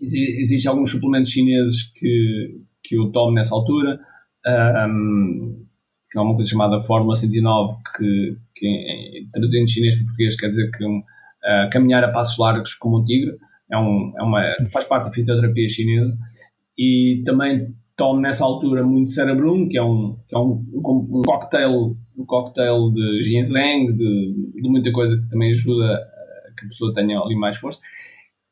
[0.00, 4.00] Existem alguns suplementos chineses que, que eu tomo nessa altura.
[4.46, 5.66] Um,
[6.10, 10.48] que é uma coisa chamada Fórmula 109, que, que traduzindo de chinês para português quer
[10.48, 13.36] dizer que um, uh, caminhar a passos largos como um tigre,
[13.70, 14.42] é, um, é uma,
[14.72, 16.16] faz parte da fitoterapia chinesa.
[16.76, 21.22] E também tomo nessa altura muito cerebrum, que é um, que é um, um, um
[21.22, 26.68] cocktail um cocktail de ginseng, de, de, muita coisa que também ajuda a que a
[26.68, 27.80] pessoa tenha ali mais força.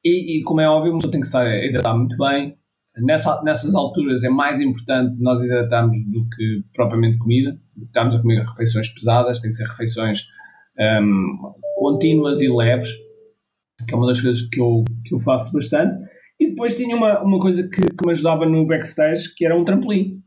[0.08, 2.56] E, e como é óbvio, uma pessoa tem que estar a hidratar muito bem.
[2.96, 7.60] Nessa, nessas alturas é mais importante nós hidratarmos do que propriamente comida.
[7.80, 10.22] Estamos a comer refeições pesadas, tem que ser refeições
[10.78, 12.90] um, contínuas e leves,
[13.86, 16.02] que é uma das coisas que eu, que eu faço bastante.
[16.40, 19.64] E depois tinha uma, uma coisa que, que me ajudava no backstage, que era um
[19.64, 20.22] trampolim.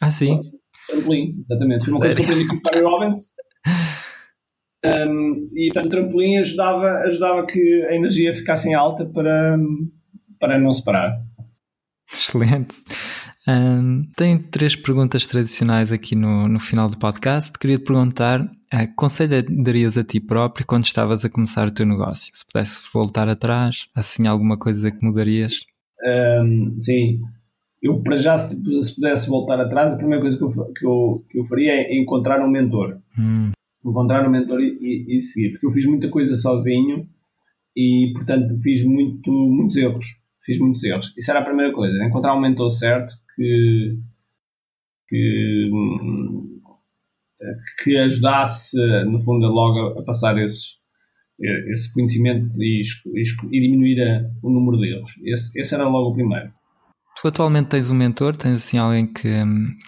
[0.00, 0.40] Ah, sim?
[0.88, 1.84] Trampolim, exatamente.
[1.84, 3.20] Foi uma coisa que eu aprendi com o Barry Robbins.
[4.84, 9.56] Um, e portanto, o trampolim ajudava, ajudava que a energia ficasse em alta para,
[10.40, 11.22] para não se parar.
[12.12, 12.76] Excelente.
[13.48, 17.52] Um, tenho três perguntas tradicionais aqui no, no final do podcast.
[17.58, 21.86] Queria te perguntar: uh, conselho darias a ti próprio quando estavas a começar o teu
[21.86, 22.30] negócio?
[22.34, 25.54] Se pudesse voltar atrás, assim alguma coisa que mudarias?
[26.04, 27.20] Um, sim,
[27.82, 31.24] eu para já, se, se, pudesse voltar atrás, a primeira coisa que eu, que eu,
[31.30, 32.98] que eu faria é encontrar um mentor.
[33.18, 33.50] Hum.
[33.84, 37.08] Encontrar um mentor e, e, e, seguir, porque eu fiz muita coisa sozinho
[37.76, 40.20] e, portanto, fiz muito, muitos erros.
[40.44, 41.14] Fiz muitos erros.
[41.16, 43.98] Isso era a primeira coisa, encontrar um mentor certo que,
[45.08, 45.70] que,
[47.82, 48.76] que ajudasse,
[49.06, 50.78] no fundo, logo a passar esses,
[51.40, 52.82] esse conhecimento e,
[53.14, 55.10] e diminuir a, o número de erros.
[55.24, 56.52] Esse, esse era logo o primeiro.
[57.20, 58.36] Tu atualmente tens um mentor?
[58.36, 59.28] Tens assim alguém que,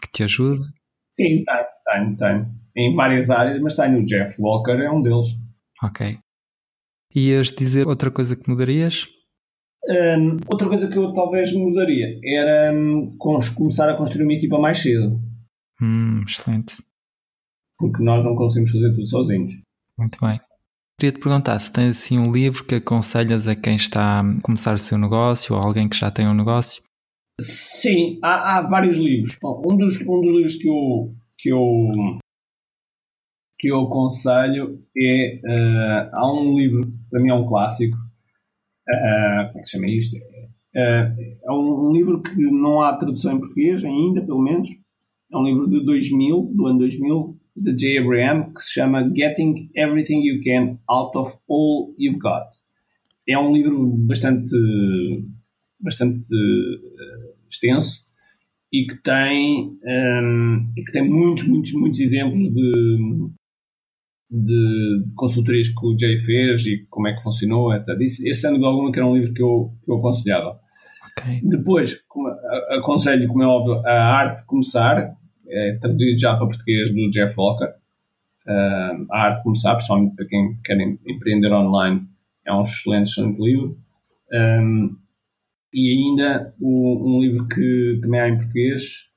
[0.02, 0.64] que te ajuda?
[1.18, 2.63] Sim, tenho, tenho, tenho.
[2.76, 5.28] Em várias áreas, mas tenho o Jeff Walker, é um deles.
[5.82, 6.18] Ok.
[7.14, 9.06] Ias dizer outra coisa que mudarias?
[9.88, 14.80] Um, outra coisa que eu talvez mudaria era um, começar a construir uma equipa mais
[14.80, 15.20] cedo.
[15.80, 16.76] Hum, excelente.
[17.78, 19.52] Porque nós não conseguimos fazer tudo sozinhos.
[19.98, 20.40] Muito bem.
[20.98, 24.74] Queria te perguntar se tens assim um livro que aconselhas a quem está a começar
[24.74, 26.82] o seu negócio ou alguém que já tem um negócio
[27.40, 29.36] Sim, há, há vários livros.
[29.42, 32.18] Um dos, um dos livros que eu, que eu,
[33.58, 35.40] que eu aconselho é.
[35.44, 37.96] Uh, há um livro, para mim é um clássico.
[37.96, 40.16] Uh, como é que se chama isto?
[40.16, 44.68] Uh, é um, um, livro que não há tradução em português ainda, pelo menos.
[45.32, 47.98] É um livro de 2000, do ano 2000, de J.
[47.98, 52.48] Abraham, que se chama Getting Everything You Can Out of All You've Got.
[53.26, 54.50] É um livro bastante
[55.80, 56.24] bastante
[57.50, 58.04] extenso
[58.72, 63.30] e que tem, um, que tem muitos, muitos, muitos exemplos de,
[64.36, 67.90] de consultorias que o Jay fez e como é que funcionou, etc.
[68.00, 70.58] Esse, esse ano de alguma que era um livro que eu, que eu aconselhava.
[71.18, 71.40] Okay.
[71.44, 72.00] Depois,
[72.70, 75.14] aconselho, como é óbvio, a Arte de Começar,
[75.48, 77.72] é traduzido já para português do Jeff Walker.
[78.46, 82.02] Uh, a Arte de Começar, principalmente para quem quer empreender online,
[82.44, 83.78] é um excelente, excelente livro.
[84.32, 84.96] Um,
[85.72, 89.10] e ainda um, um livro que também há em português,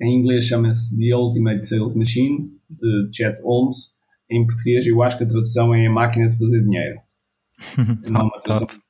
[0.00, 3.93] em inglês chama-se The Ultimate Sales Machine, de Chet Holmes.
[4.30, 7.00] Em português, eu acho que a tradução é A Máquina de Fazer Dinheiro.
[8.10, 8.80] Não é uma tradução,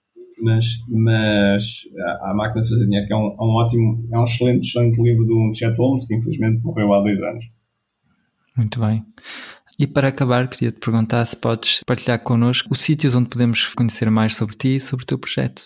[0.40, 1.82] mas, mas
[2.22, 5.02] a, Máquina de Fazer Dinheiro, que é um, é um ótimo, é um excelente, excelente
[5.02, 7.44] livro do Chet Holmes, que infelizmente morreu há dois anos.
[8.56, 9.04] Muito bem.
[9.78, 14.08] E para acabar, queria te perguntar se podes partilhar connosco os sítios onde podemos conhecer
[14.10, 15.62] mais sobre ti e sobre o teu projeto.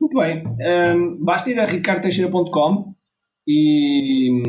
[0.00, 0.42] Muito bem.
[0.96, 2.94] Um, basta ir a ricardoteixeira.com
[3.46, 4.42] e,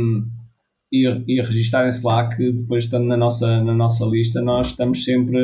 [0.92, 5.40] e, e registarem-se lá que depois estando na nossa, na nossa lista nós estamos sempre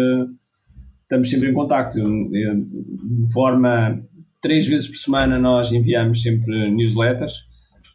[1.01, 1.99] estamos sempre em contacto.
[2.01, 4.01] De forma
[4.41, 7.33] três vezes por semana nós enviamos sempre newsletters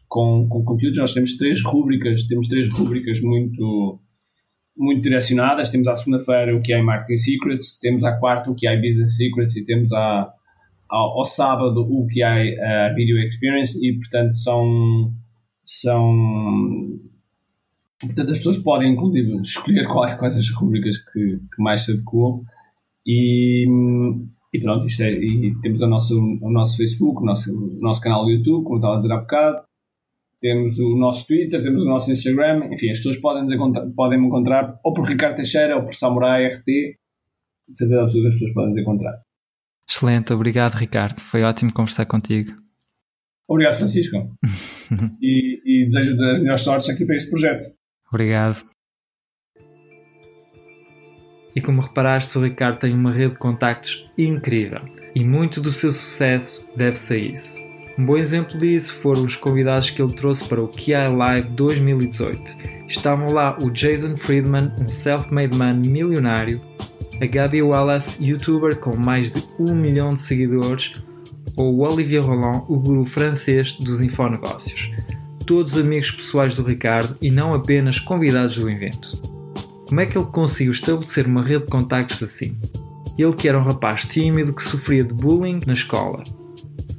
[0.07, 0.99] com, com conteúdos.
[0.99, 3.99] Nós temos três rúbricas, temos três rúbricas muito
[4.77, 5.69] muito direcionadas.
[5.69, 9.17] Temos à segunda-feira o que é Marketing Secrets, temos à quarta o que é Business
[9.17, 10.33] Secrets e temos à
[10.89, 15.13] ao, ao sábado o que é a Video Experience e, portanto, são,
[15.63, 16.99] são
[17.99, 22.43] portanto, as pessoas podem, inclusive, escolher quais, quais as rubricas que, que mais se adequam
[23.05, 23.65] e,
[24.53, 28.01] e pronto, isto é, e temos o nosso, o nosso Facebook, o nosso, o nosso
[28.01, 29.63] canal do YouTube, como estava a dizer há bocado,
[30.39, 33.57] temos o nosso Twitter, temos o nosso Instagram, enfim, as pessoas podem,
[33.95, 36.97] podem me encontrar ou por Ricardo Teixeira ou por Samurai RT, de
[37.77, 39.21] certeza absoluta as pessoas podem me encontrar.
[39.89, 42.53] Excelente, obrigado Ricardo, foi ótimo conversar contigo.
[43.47, 44.15] Obrigado Francisco
[45.19, 47.78] e, e desejo as melhores sortes aqui para este projeto.
[48.11, 48.65] Obrigado.
[51.55, 54.79] E como reparaste, o Ricardo tem uma rede de contactos incrível
[55.15, 57.69] e muito do seu sucesso deve-se a isso.
[57.97, 62.57] Um bom exemplo disso foram os convidados que ele trouxe para o QI Live 2018.
[62.87, 66.61] Estavam lá o Jason Friedman, um self-made man milionário,
[67.21, 71.03] a Gabi Wallace, youtuber com mais de um milhão de seguidores,
[71.57, 74.89] ou o Olivier Roland, o guru francês dos infonegócios.
[75.49, 79.17] Todos amigos pessoais do Ricardo e não apenas convidados do evento.
[79.87, 82.55] Como é que ele conseguiu estabelecer uma rede de contactos assim?
[83.17, 86.23] Ele que era um rapaz tímido que sofria de bullying na escola.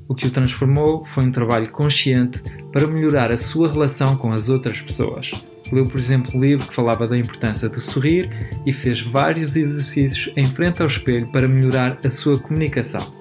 [0.09, 2.43] O que o transformou foi um trabalho consciente
[2.73, 5.31] para melhorar a sua relação com as outras pessoas.
[5.71, 8.29] Leu, por exemplo, um livro que falava da importância de sorrir
[8.67, 13.15] e fez vários exercícios em frente ao espelho para melhorar a sua comunicação.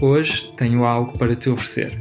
[0.00, 2.00] Hoje tenho algo para te oferecer,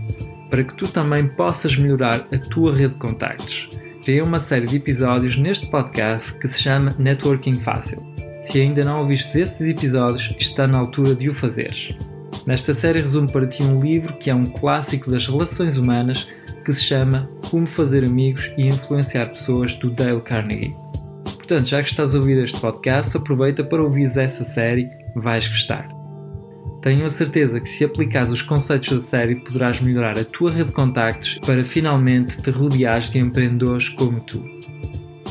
[0.53, 3.67] para que tu também possas melhorar a tua rede de contactos.
[4.03, 8.05] Criei uma série de episódios neste podcast que se chama Networking Fácil.
[8.39, 11.97] Se ainda não ouviste esses episódios, está na altura de o fazeres.
[12.45, 16.27] Nesta série resumo para ti um livro que é um clássico das relações humanas
[16.63, 20.75] que se chama Como Fazer Amigos e Influenciar Pessoas do Dale Carnegie.
[21.23, 26.02] Portanto, já que estás a ouvir este podcast, aproveita para ouvir essa série, vais gostar.
[26.83, 30.67] Tenho a certeza que se aplicares os conceitos da série poderás melhorar a tua rede
[30.67, 34.43] de contactos para finalmente te rodeares de empreendedores como tu.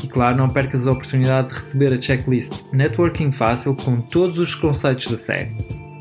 [0.03, 4.55] E claro, não percas a oportunidade de receber a checklist Networking Fácil com todos os
[4.55, 5.55] conceitos da série.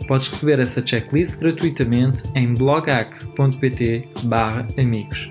[0.08, 4.08] Podes receber essa checklist gratuitamente em blogac.pt
[4.78, 5.30] amigos.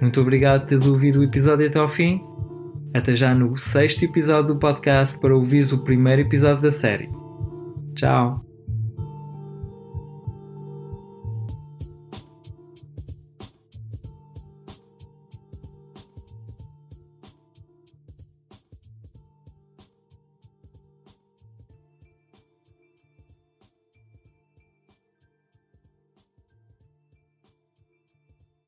[0.00, 2.20] Muito obrigado por teres ouvido o episódio até ao fim.
[2.92, 7.08] Até já no sexto episódio do podcast para ouvires o primeiro episódio da série.
[7.94, 8.51] Tchau!